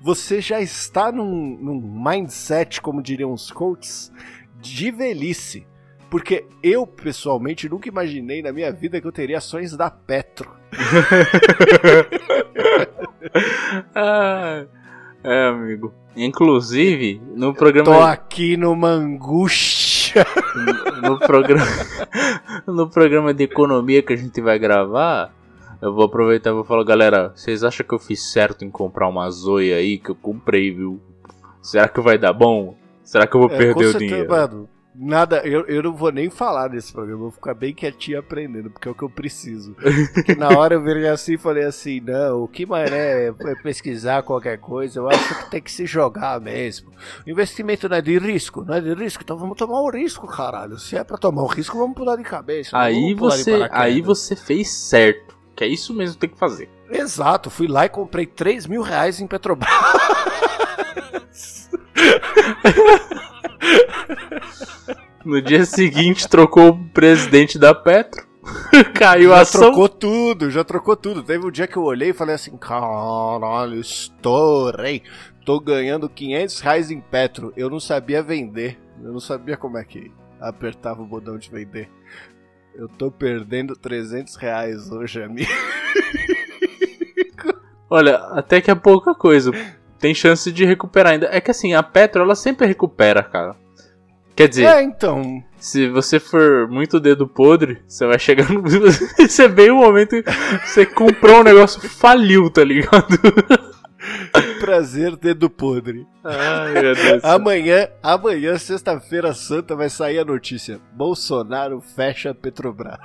você 0.00 0.42
já 0.42 0.60
está 0.60 1.10
num, 1.10 1.56
num 1.56 1.80
mindset, 1.80 2.82
como 2.82 3.02
diriam 3.02 3.32
os 3.32 3.50
coaches, 3.50 4.12
de 4.60 4.90
velhice. 4.90 5.66
Porque 6.10 6.46
eu, 6.62 6.86
pessoalmente, 6.86 7.68
nunca 7.68 7.88
imaginei 7.88 8.40
na 8.40 8.52
minha 8.52 8.70
vida 8.70 9.00
que 9.00 9.06
eu 9.06 9.12
teria 9.12 9.38
ações 9.38 9.76
da 9.76 9.90
Petro. 9.90 10.54
Ah. 13.94 14.45
Inclusive, 16.26 17.20
no 17.34 17.52
Tô 17.52 17.58
programa. 17.58 18.10
aqui 18.10 18.56
numa 18.56 18.88
angústia. 18.88 20.24
No 21.02 21.18
programa. 21.18 21.66
no 22.66 22.88
programa 22.88 23.34
de 23.34 23.44
economia 23.44 24.02
que 24.02 24.12
a 24.12 24.16
gente 24.16 24.40
vai 24.40 24.58
gravar. 24.58 25.30
Eu 25.80 25.92
vou 25.94 26.04
aproveitar 26.04 26.50
e 26.50 26.52
vou 26.54 26.64
falar, 26.64 26.84
galera, 26.84 27.32
vocês 27.34 27.62
acham 27.62 27.86
que 27.86 27.94
eu 27.94 27.98
fiz 27.98 28.32
certo 28.32 28.64
em 28.64 28.70
comprar 28.70 29.08
uma 29.08 29.30
Zoe 29.30 29.72
aí 29.74 29.98
que 29.98 30.10
eu 30.10 30.14
comprei, 30.14 30.72
viu? 30.72 30.98
Será 31.60 31.86
que 31.86 32.00
vai 32.00 32.16
dar 32.16 32.32
bom? 32.32 32.74
Será 33.04 33.26
que 33.26 33.36
eu 33.36 33.40
vou 33.42 33.50
É, 33.50 33.56
perder 33.58 33.86
o 33.94 33.98
dinheiro? 33.98 34.28
Mano, 34.30 34.68
nada, 34.98 35.42
eu, 35.44 35.66
eu 35.66 35.82
não 35.82 35.92
vou 35.92 36.10
nem 36.10 36.30
falar 36.30 36.70
nesse 36.70 36.92
programa, 36.92 37.18
eu 37.18 37.22
vou 37.22 37.30
ficar 37.30 37.54
bem 37.54 37.74
quietinho 37.74 38.18
aprendendo, 38.18 38.70
porque 38.70 38.88
é 38.88 38.90
o 38.90 38.94
que 38.94 39.02
eu 39.02 39.10
preciso. 39.10 39.76
Porque 40.14 40.34
na 40.34 40.48
hora 40.48 40.74
eu 40.74 40.82
virei 40.82 41.08
assim 41.08 41.34
e 41.34 41.38
falei 41.38 41.64
assim, 41.64 42.00
não, 42.00 42.42
o 42.42 42.48
que 42.48 42.64
mais 42.64 42.90
é 42.90 43.32
pesquisar 43.62 44.22
qualquer 44.22 44.58
coisa, 44.58 45.00
eu 45.00 45.08
acho 45.08 45.44
que 45.44 45.50
tem 45.50 45.60
que 45.60 45.70
se 45.70 45.86
jogar 45.86 46.40
mesmo. 46.40 46.90
O 47.26 47.30
investimento 47.30 47.88
não 47.88 47.96
é 47.96 48.02
de 48.02 48.18
risco, 48.18 48.64
não 48.64 48.74
é 48.74 48.80
de 48.80 48.94
risco, 48.94 49.22
então 49.22 49.36
vamos 49.36 49.56
tomar 49.56 49.80
o 49.80 49.90
risco, 49.90 50.26
caralho. 50.26 50.78
Se 50.78 50.96
é 50.96 51.04
pra 51.04 51.18
tomar 51.18 51.42
o 51.42 51.46
risco, 51.46 51.78
vamos 51.78 51.96
pular 51.96 52.16
de 52.16 52.24
cabeça. 52.24 52.76
Aí 52.76 53.14
você, 53.14 53.68
aí 53.70 54.00
você 54.00 54.34
fez 54.34 54.70
certo. 54.70 55.36
Que 55.54 55.64
é 55.64 55.68
isso 55.68 55.94
mesmo 55.94 56.14
que 56.14 56.20
tem 56.20 56.30
que 56.30 56.38
fazer. 56.38 56.68
Exato, 56.90 57.50
fui 57.50 57.66
lá 57.66 57.86
e 57.86 57.88
comprei 57.88 58.26
3 58.26 58.66
mil 58.66 58.82
reais 58.82 59.20
em 59.20 59.26
Petrobras. 59.26 59.70
No 65.24 65.42
dia 65.42 65.64
seguinte, 65.64 66.28
trocou 66.28 66.68
o 66.68 66.88
presidente 66.90 67.58
da 67.58 67.74
Petro. 67.74 68.24
Caiu 68.94 69.32
a 69.32 69.36
já 69.36 69.42
ação. 69.42 69.60
trocou 69.62 69.88
tudo, 69.88 70.50
já 70.50 70.62
trocou 70.62 70.96
tudo. 70.96 71.22
Teve 71.22 71.46
um 71.46 71.50
dia 71.50 71.66
que 71.66 71.76
eu 71.76 71.82
olhei 71.82 72.10
e 72.10 72.14
falei 72.14 72.36
assim: 72.36 72.56
caralho, 72.56 73.80
estourei. 73.80 75.02
Tô 75.44 75.58
ganhando 75.60 76.08
500 76.08 76.60
reais 76.60 76.90
em 76.90 77.00
Petro. 77.00 77.52
Eu 77.56 77.68
não 77.68 77.80
sabia 77.80 78.22
vender. 78.22 78.78
Eu 79.02 79.12
não 79.12 79.20
sabia 79.20 79.56
como 79.56 79.78
é 79.78 79.84
que 79.84 80.12
apertava 80.40 81.02
o 81.02 81.06
botão 81.06 81.38
de 81.38 81.50
vender. 81.50 81.88
Eu 82.74 82.88
tô 82.88 83.10
perdendo 83.10 83.74
300 83.74 84.36
reais 84.36 84.90
hoje, 84.90 85.22
amigo. 85.22 85.50
Olha, 87.88 88.16
até 88.32 88.60
que 88.60 88.70
é 88.70 88.74
pouca 88.74 89.14
coisa. 89.14 89.50
Tem 89.98 90.14
chance 90.14 90.50
de 90.52 90.64
recuperar 90.64 91.12
ainda. 91.12 91.28
É 91.30 91.40
que 91.40 91.50
assim, 91.50 91.74
a 91.74 91.82
Petro, 91.82 92.22
ela 92.22 92.34
sempre 92.34 92.66
recupera, 92.66 93.22
cara. 93.22 93.54
Quer 94.34 94.48
dizer, 94.48 94.66
É, 94.66 94.82
então. 94.82 95.42
se 95.58 95.88
você 95.88 96.20
for 96.20 96.68
muito 96.68 97.00
dedo 97.00 97.26
podre, 97.26 97.82
você 97.88 98.06
vai 98.06 98.18
chegar 98.18 98.50
no. 98.52 98.62
Você 99.18 99.44
é 99.44 99.48
bem 99.48 99.70
o 99.70 99.76
momento 99.76 100.22
que 100.22 100.30
você 100.66 100.84
comprou 100.84 101.40
um 101.40 101.42
negócio, 101.42 101.80
faliu, 101.80 102.50
tá 102.50 102.62
ligado? 102.62 103.16
Prazer, 104.60 105.16
dedo 105.16 105.48
podre. 105.48 106.06
Ai, 106.22 106.72
meu 106.74 106.94
Deus. 106.94 107.24
Amanhã, 107.24 107.88
amanhã, 108.02 108.58
sexta-feira 108.58 109.32
santa, 109.32 109.74
vai 109.74 109.88
sair 109.88 110.18
a 110.18 110.24
notícia: 110.24 110.78
Bolsonaro 110.92 111.80
fecha 111.80 112.34
Petrobras. 112.34 112.98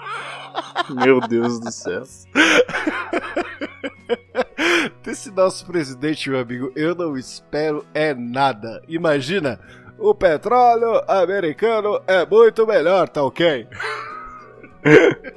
Meu 0.90 1.22
Deus 1.22 1.60
do 1.62 1.72
céu. 1.72 2.04
Desse 5.04 5.32
nosso 5.32 5.66
presidente, 5.66 6.30
meu 6.30 6.40
amigo, 6.40 6.72
eu 6.76 6.94
não 6.96 7.18
espero 7.18 7.86
é 7.94 8.14
nada. 8.14 8.82
Imagina, 8.88 9.60
o 9.98 10.14
petróleo 10.16 11.02
americano 11.08 12.02
é 12.08 12.26
muito 12.26 12.66
melhor, 12.66 13.10
tá 13.10 13.24
ok? 13.24 13.68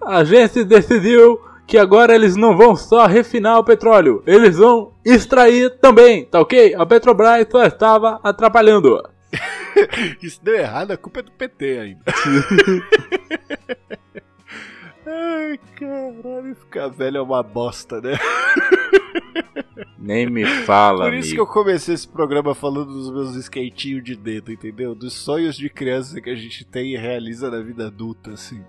A 0.00 0.24
gente 0.24 0.64
decidiu 0.64 1.40
que 1.66 1.78
agora 1.78 2.14
eles 2.14 2.36
não 2.36 2.56
vão 2.56 2.76
só 2.76 3.06
refinar 3.06 3.58
o 3.58 3.64
petróleo, 3.64 4.22
eles 4.26 4.58
vão 4.58 4.92
extrair 5.04 5.70
também, 5.78 6.24
tá 6.24 6.40
ok? 6.40 6.74
A 6.74 6.84
Petrobras 6.84 7.46
só 7.50 7.64
estava 7.64 8.20
atrapalhando. 8.22 9.02
Isso 10.22 10.40
deu 10.42 10.54
errado, 10.56 10.90
a 10.90 10.96
culpa 10.96 11.20
é 11.20 11.22
do 11.22 11.30
PT 11.32 11.78
ainda. 11.78 12.02
Ai, 15.06 15.58
caralho, 15.76 16.54
ficar 16.54 16.88
velho 16.88 17.18
é 17.18 17.22
uma 17.22 17.42
bosta, 17.42 18.00
né? 18.00 18.12
Nem 19.98 20.28
me 20.28 20.44
fala, 20.64 21.04
Por 21.04 21.14
isso 21.14 21.28
que 21.28 21.34
amigo. 21.36 21.42
eu 21.42 21.46
comecei 21.46 21.94
esse 21.94 22.08
programa 22.08 22.54
falando 22.54 22.92
dos 22.92 23.10
meus 23.10 23.36
skatinhos 23.36 24.02
de 24.02 24.16
dedo, 24.16 24.52
entendeu? 24.52 24.94
Dos 24.94 25.12
sonhos 25.12 25.56
de 25.56 25.68
criança 25.68 26.20
que 26.20 26.28
a 26.30 26.34
gente 26.34 26.64
tem 26.64 26.94
e 26.94 26.96
realiza 26.96 27.50
na 27.50 27.60
vida 27.60 27.86
adulta, 27.86 28.32
assim. 28.32 28.64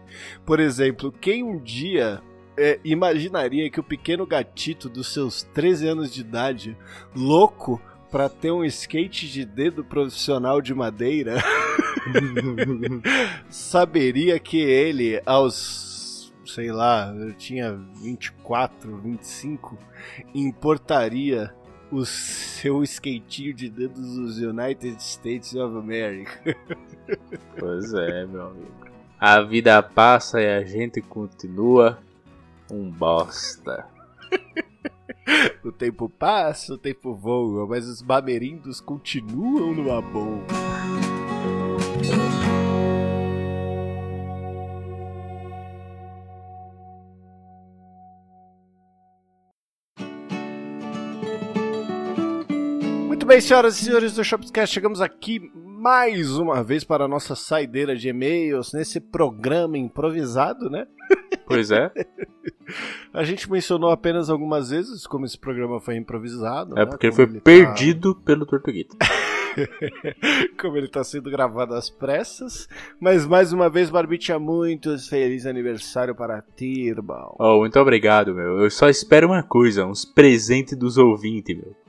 Por 0.45 0.59
exemplo, 0.59 1.11
quem 1.11 1.43
um 1.43 1.59
dia 1.59 2.21
é, 2.57 2.79
imaginaria 2.83 3.69
que 3.69 3.79
o 3.79 3.83
pequeno 3.83 4.25
gatito 4.27 4.87
dos 4.87 5.11
seus 5.11 5.41
13 5.41 5.87
anos 5.87 6.13
de 6.13 6.21
idade, 6.21 6.77
louco 7.15 7.81
pra 8.11 8.29
ter 8.29 8.51
um 8.51 8.63
skate 8.63 9.27
de 9.27 9.43
dedo 9.43 9.83
profissional 9.83 10.61
de 10.61 10.73
madeira, 10.73 11.37
saberia 13.49 14.37
que 14.39 14.59
ele, 14.59 15.19
aos, 15.25 15.92
sei 16.45 16.71
lá, 16.71 17.13
eu 17.15 17.33
tinha 17.33 17.73
24, 18.01 18.97
25, 18.97 19.77
importaria 20.33 21.53
o 21.91 22.05
seu 22.05 22.83
skatinho 22.83 23.53
de 23.53 23.69
dedo 23.69 24.01
dos 24.01 24.39
United 24.39 25.01
States 25.01 25.53
of 25.55 25.77
America. 25.77 26.55
Pois 27.59 27.93
é, 27.93 28.25
meu 28.25 28.47
amigo. 28.47 28.87
A 29.19 29.41
vida 29.41 29.83
passa 29.83 30.41
e 30.41 30.47
a 30.47 30.63
gente 30.63 31.01
continua 31.01 31.99
um 32.71 32.89
bosta. 32.89 33.85
O 35.63 35.71
tempo 35.71 36.09
passa, 36.09 36.73
o 36.73 36.77
tempo 36.77 37.13
voa, 37.15 37.65
mas 37.65 37.87
os 37.87 38.01
bamerindos 38.01 38.81
continuam 38.81 39.73
numa 39.73 40.01
boa. 40.01 40.72
Bem, 53.33 53.41
senhoras 53.41 53.81
e 53.81 53.85
senhores 53.85 54.13
do 54.13 54.23
Shopscast, 54.23 54.71
chegamos 54.71 55.01
aqui 55.01 55.51
mais 55.55 56.37
uma 56.37 56.63
vez 56.63 56.83
para 56.83 57.05
a 57.05 57.07
nossa 57.07 57.35
saideira 57.35 57.95
de 57.95 58.09
e-mails 58.09 58.73
nesse 58.73 58.99
programa 58.99 59.75
improvisado, 59.75 60.69
né? 60.69 60.85
Pois 61.47 61.71
é. 61.71 61.91
A 63.11 63.23
gente 63.23 63.51
mencionou 63.51 63.89
apenas 63.89 64.29
algumas 64.29 64.69
vezes 64.69 65.07
como 65.07 65.25
esse 65.25 65.37
programa 65.37 65.79
foi 65.79 65.95
improvisado. 65.95 66.77
É 66.77 66.81
né? 66.81 66.85
porque 66.85 67.07
ele 67.07 67.15
Como 67.15 67.27
foi 67.27 67.37
tá- 67.37 67.41
perdido 67.43 68.15
pelo 68.17 68.45
Tortuguita. 68.45 68.95
como 70.61 70.77
ele 70.77 70.87
tá 70.87 71.03
sendo 71.03 71.31
gravado 71.31 71.73
às 71.73 71.89
pressas. 71.89 72.69
Mas 72.99 73.25
mais 73.25 73.51
uma 73.51 73.67
vez, 73.67 73.89
Barbicha, 73.89 74.37
muito 74.37 74.95
feliz 75.09 75.47
aniversário 75.47 76.13
para 76.13 76.39
ti, 76.55 76.87
irmão. 76.87 77.35
Oh, 77.39 77.57
muito 77.59 77.79
obrigado, 77.79 78.35
meu. 78.35 78.59
Eu 78.59 78.69
só 78.69 78.89
espero 78.89 79.25
uma 79.27 79.41
coisa, 79.41 79.87
uns 79.87 80.05
presentes 80.05 80.77
dos 80.77 80.99
ouvintes, 80.99 81.57
meu. 81.57 81.82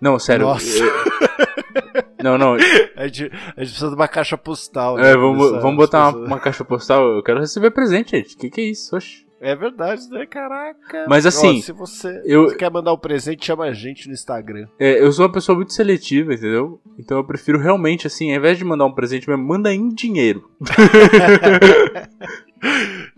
Não, 0.00 0.18
sério. 0.18 0.46
Nossa. 0.46 0.68
eu- 0.78 0.92
Não, 2.22 2.36
não. 2.38 2.54
A 2.96 3.06
gente, 3.06 3.24
a 3.56 3.60
gente 3.62 3.70
precisa 3.70 3.88
de 3.90 3.94
uma 3.94 4.08
caixa 4.08 4.36
postal. 4.38 4.96
né, 4.96 5.10
É, 5.12 5.16
vamos, 5.16 5.50
vamos 5.62 5.76
botar 5.76 6.08
uma, 6.08 6.26
uma 6.26 6.40
caixa 6.40 6.64
postal. 6.64 7.06
Eu 7.16 7.22
quero 7.22 7.38
receber 7.38 7.70
presente, 7.70 8.12
gente. 8.16 8.36
Que 8.36 8.50
que 8.50 8.60
é 8.60 8.64
isso? 8.64 8.96
Oxi. 8.96 9.24
É 9.38 9.54
verdade, 9.54 10.08
né? 10.10 10.24
Caraca. 10.26 11.04
Mas 11.08 11.26
assim, 11.26 11.58
Ó, 11.58 11.62
se 11.62 11.70
você, 11.72 12.22
eu- 12.24 12.56
quer 12.56 12.70
mandar 12.70 12.94
um 12.94 12.98
presente, 12.98 13.44
chama 13.44 13.64
a 13.66 13.72
gente 13.72 14.08
no 14.08 14.14
Instagram. 14.14 14.66
É, 14.80 15.00
eu 15.00 15.12
sou 15.12 15.26
uma 15.26 15.32
pessoa 15.32 15.54
muito 15.54 15.74
seletiva, 15.74 16.32
entendeu? 16.32 16.80
Então 16.98 17.18
eu 17.18 17.24
prefiro 17.24 17.58
realmente, 17.58 18.06
assim, 18.06 18.32
ao 18.32 18.38
invés 18.38 18.56
de 18.56 18.64
mandar 18.64 18.86
um 18.86 18.92
presente 18.94 19.28
manda 19.30 19.72
em 19.72 19.88
dinheiro. 19.90 20.50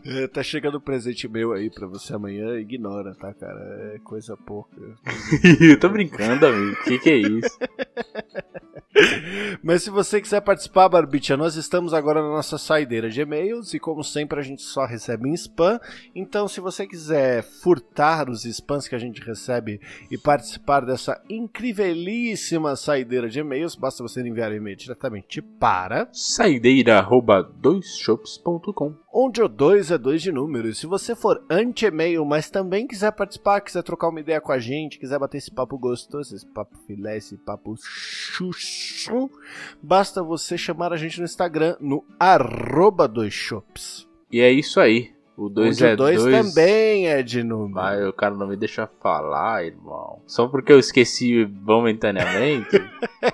É, 0.04 0.26
tá 0.26 0.42
chegando 0.42 0.78
um 0.78 0.80
presente 0.80 1.28
meu 1.28 1.52
aí 1.52 1.70
pra 1.70 1.86
você 1.86 2.14
amanhã, 2.14 2.58
ignora, 2.58 3.14
tá, 3.14 3.32
cara? 3.34 3.92
É 3.94 3.98
coisa 3.98 4.36
pouca. 4.36 4.76
eu 5.60 5.78
tô 5.78 5.88
brincando, 5.88 6.46
amigo. 6.46 6.72
O 6.72 6.84
que, 6.84 6.98
que 6.98 7.10
é 7.10 7.16
isso? 7.16 7.58
Mas 9.62 9.82
se 9.82 9.90
você 9.90 10.20
quiser 10.20 10.40
participar, 10.40 10.88
Barbicha, 10.88 11.36
nós 11.36 11.56
estamos 11.56 11.94
agora 11.94 12.22
na 12.22 12.28
nossa 12.28 12.58
saideira 12.58 13.08
de 13.08 13.20
e-mails 13.20 13.74
e 13.74 13.78
como 13.78 14.02
sempre 14.02 14.40
a 14.40 14.42
gente 14.42 14.62
só 14.62 14.84
recebe 14.84 15.28
em 15.28 15.34
spam. 15.34 15.80
Então 16.14 16.48
se 16.48 16.60
você 16.60 16.86
quiser 16.86 17.42
furtar 17.42 18.28
os 18.28 18.44
spams 18.44 18.88
que 18.88 18.94
a 18.94 18.98
gente 18.98 19.22
recebe 19.22 19.80
e 20.10 20.18
participar 20.18 20.84
dessa 20.84 21.22
incrivelíssima 21.28 22.74
saideira 22.76 23.28
de 23.28 23.40
e-mails, 23.40 23.76
basta 23.76 24.02
você 24.02 24.20
enviar 24.20 24.52
e-mail 24.52 24.76
diretamente 24.76 25.40
para 25.40 26.08
Saideira 26.12 26.98
arroba 26.98 27.42
doisshops.com 27.42 28.94
onde 29.20 29.42
o 29.42 29.48
2 29.48 29.90
é 29.90 29.98
2 29.98 30.22
de 30.22 30.30
número. 30.30 30.68
E 30.68 30.74
se 30.74 30.86
você 30.86 31.16
for 31.16 31.42
anti-e-mail, 31.50 32.24
mas 32.24 32.48
também 32.48 32.86
quiser 32.86 33.10
participar, 33.10 33.60
quiser 33.60 33.82
trocar 33.82 34.10
uma 34.10 34.20
ideia 34.20 34.40
com 34.40 34.52
a 34.52 34.60
gente, 34.60 34.98
quiser 34.98 35.18
bater 35.18 35.38
esse 35.38 35.50
papo 35.50 35.76
gostoso, 35.76 36.36
esse 36.36 36.46
papo 36.46 36.76
filé, 36.86 37.16
esse 37.16 37.36
papo 37.36 37.74
chuchu, 37.76 39.28
basta 39.82 40.22
você 40.22 40.56
chamar 40.56 40.92
a 40.92 40.96
gente 40.96 41.18
no 41.18 41.24
Instagram, 41.24 41.76
no 41.80 42.04
arroba 42.18 43.08
2shops. 43.08 44.06
E 44.30 44.40
é 44.40 44.52
isso 44.52 44.78
aí. 44.78 45.10
O 45.36 45.48
2 45.48 45.76
Onde 45.76 45.86
é 45.86 45.92
o 45.94 45.96
2 45.96 46.22
2. 46.24 46.48
também 46.48 47.08
é 47.08 47.22
de 47.22 47.42
número. 47.42 47.74
Vai, 47.74 48.04
o 48.04 48.12
cara 48.12 48.34
não 48.34 48.46
me 48.46 48.56
deixa 48.56 48.88
falar, 49.00 49.64
irmão. 49.64 50.20
Só 50.26 50.48
porque 50.48 50.72
eu 50.72 50.78
esqueci 50.78 51.46
momentaneamente. 51.46 52.70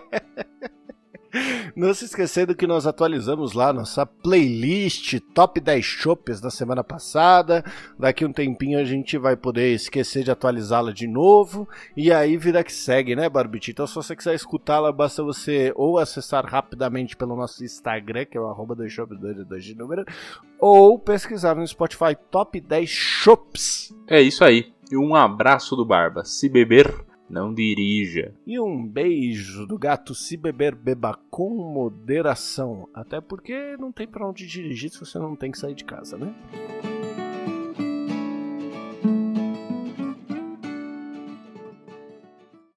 Não 1.76 1.92
se 1.92 2.04
esquecendo 2.04 2.54
que 2.54 2.68
nós 2.68 2.86
atualizamos 2.86 3.52
lá 3.52 3.72
nossa 3.72 4.06
playlist 4.06 5.18
Top 5.34 5.60
10 5.60 5.84
Shoppers 5.84 6.40
da 6.40 6.48
semana 6.48 6.84
passada. 6.84 7.64
Daqui 7.98 8.24
um 8.24 8.32
tempinho 8.32 8.78
a 8.78 8.84
gente 8.84 9.18
vai 9.18 9.36
poder 9.36 9.74
esquecer 9.74 10.22
de 10.22 10.30
atualizá-la 10.30 10.92
de 10.92 11.08
novo. 11.08 11.68
E 11.96 12.12
aí 12.12 12.36
vira 12.36 12.62
que 12.62 12.72
segue, 12.72 13.16
né, 13.16 13.28
Barbite? 13.28 13.72
Então 13.72 13.88
se 13.88 13.94
você 13.96 14.14
quiser 14.14 14.34
escutá-la, 14.34 14.92
basta 14.92 15.22
você 15.22 15.72
ou 15.74 15.98
acessar 15.98 16.46
rapidamente 16.46 17.16
pelo 17.16 17.34
nosso 17.34 17.64
Instagram, 17.64 18.24
que 18.26 18.38
é 18.38 18.40
o 18.40 18.46
arroba 18.46 18.76
2shop2 18.76 19.58
de 19.58 19.74
número, 19.74 20.04
ou 20.60 20.96
pesquisar 20.96 21.56
no 21.56 21.66
Spotify 21.66 22.16
Top 22.30 22.60
10 22.60 22.88
Shops. 22.88 23.92
é 24.08 24.20
isso 24.20 24.44
aí. 24.44 24.72
E 24.92 24.96
um 24.96 25.16
abraço 25.16 25.74
do 25.74 25.84
Barba. 25.84 26.24
Se 26.24 26.48
beber, 26.48 26.94
não 27.28 27.52
dirija. 27.52 28.34
E 28.46 28.58
um 28.60 28.86
beijo 28.86 29.66
do 29.66 29.78
gato 29.78 30.14
se 30.14 30.36
beber, 30.36 30.74
beba 30.74 31.18
com 31.30 31.50
moderação. 31.50 32.88
Até 32.94 33.20
porque 33.20 33.76
não 33.78 33.90
tem 33.92 34.06
pra 34.06 34.28
onde 34.28 34.46
dirigir 34.46 34.90
se 34.90 35.00
você 35.00 35.18
não 35.18 35.36
tem 35.36 35.50
que 35.50 35.58
sair 35.58 35.74
de 35.74 35.84
casa, 35.84 36.16
né? 36.16 36.34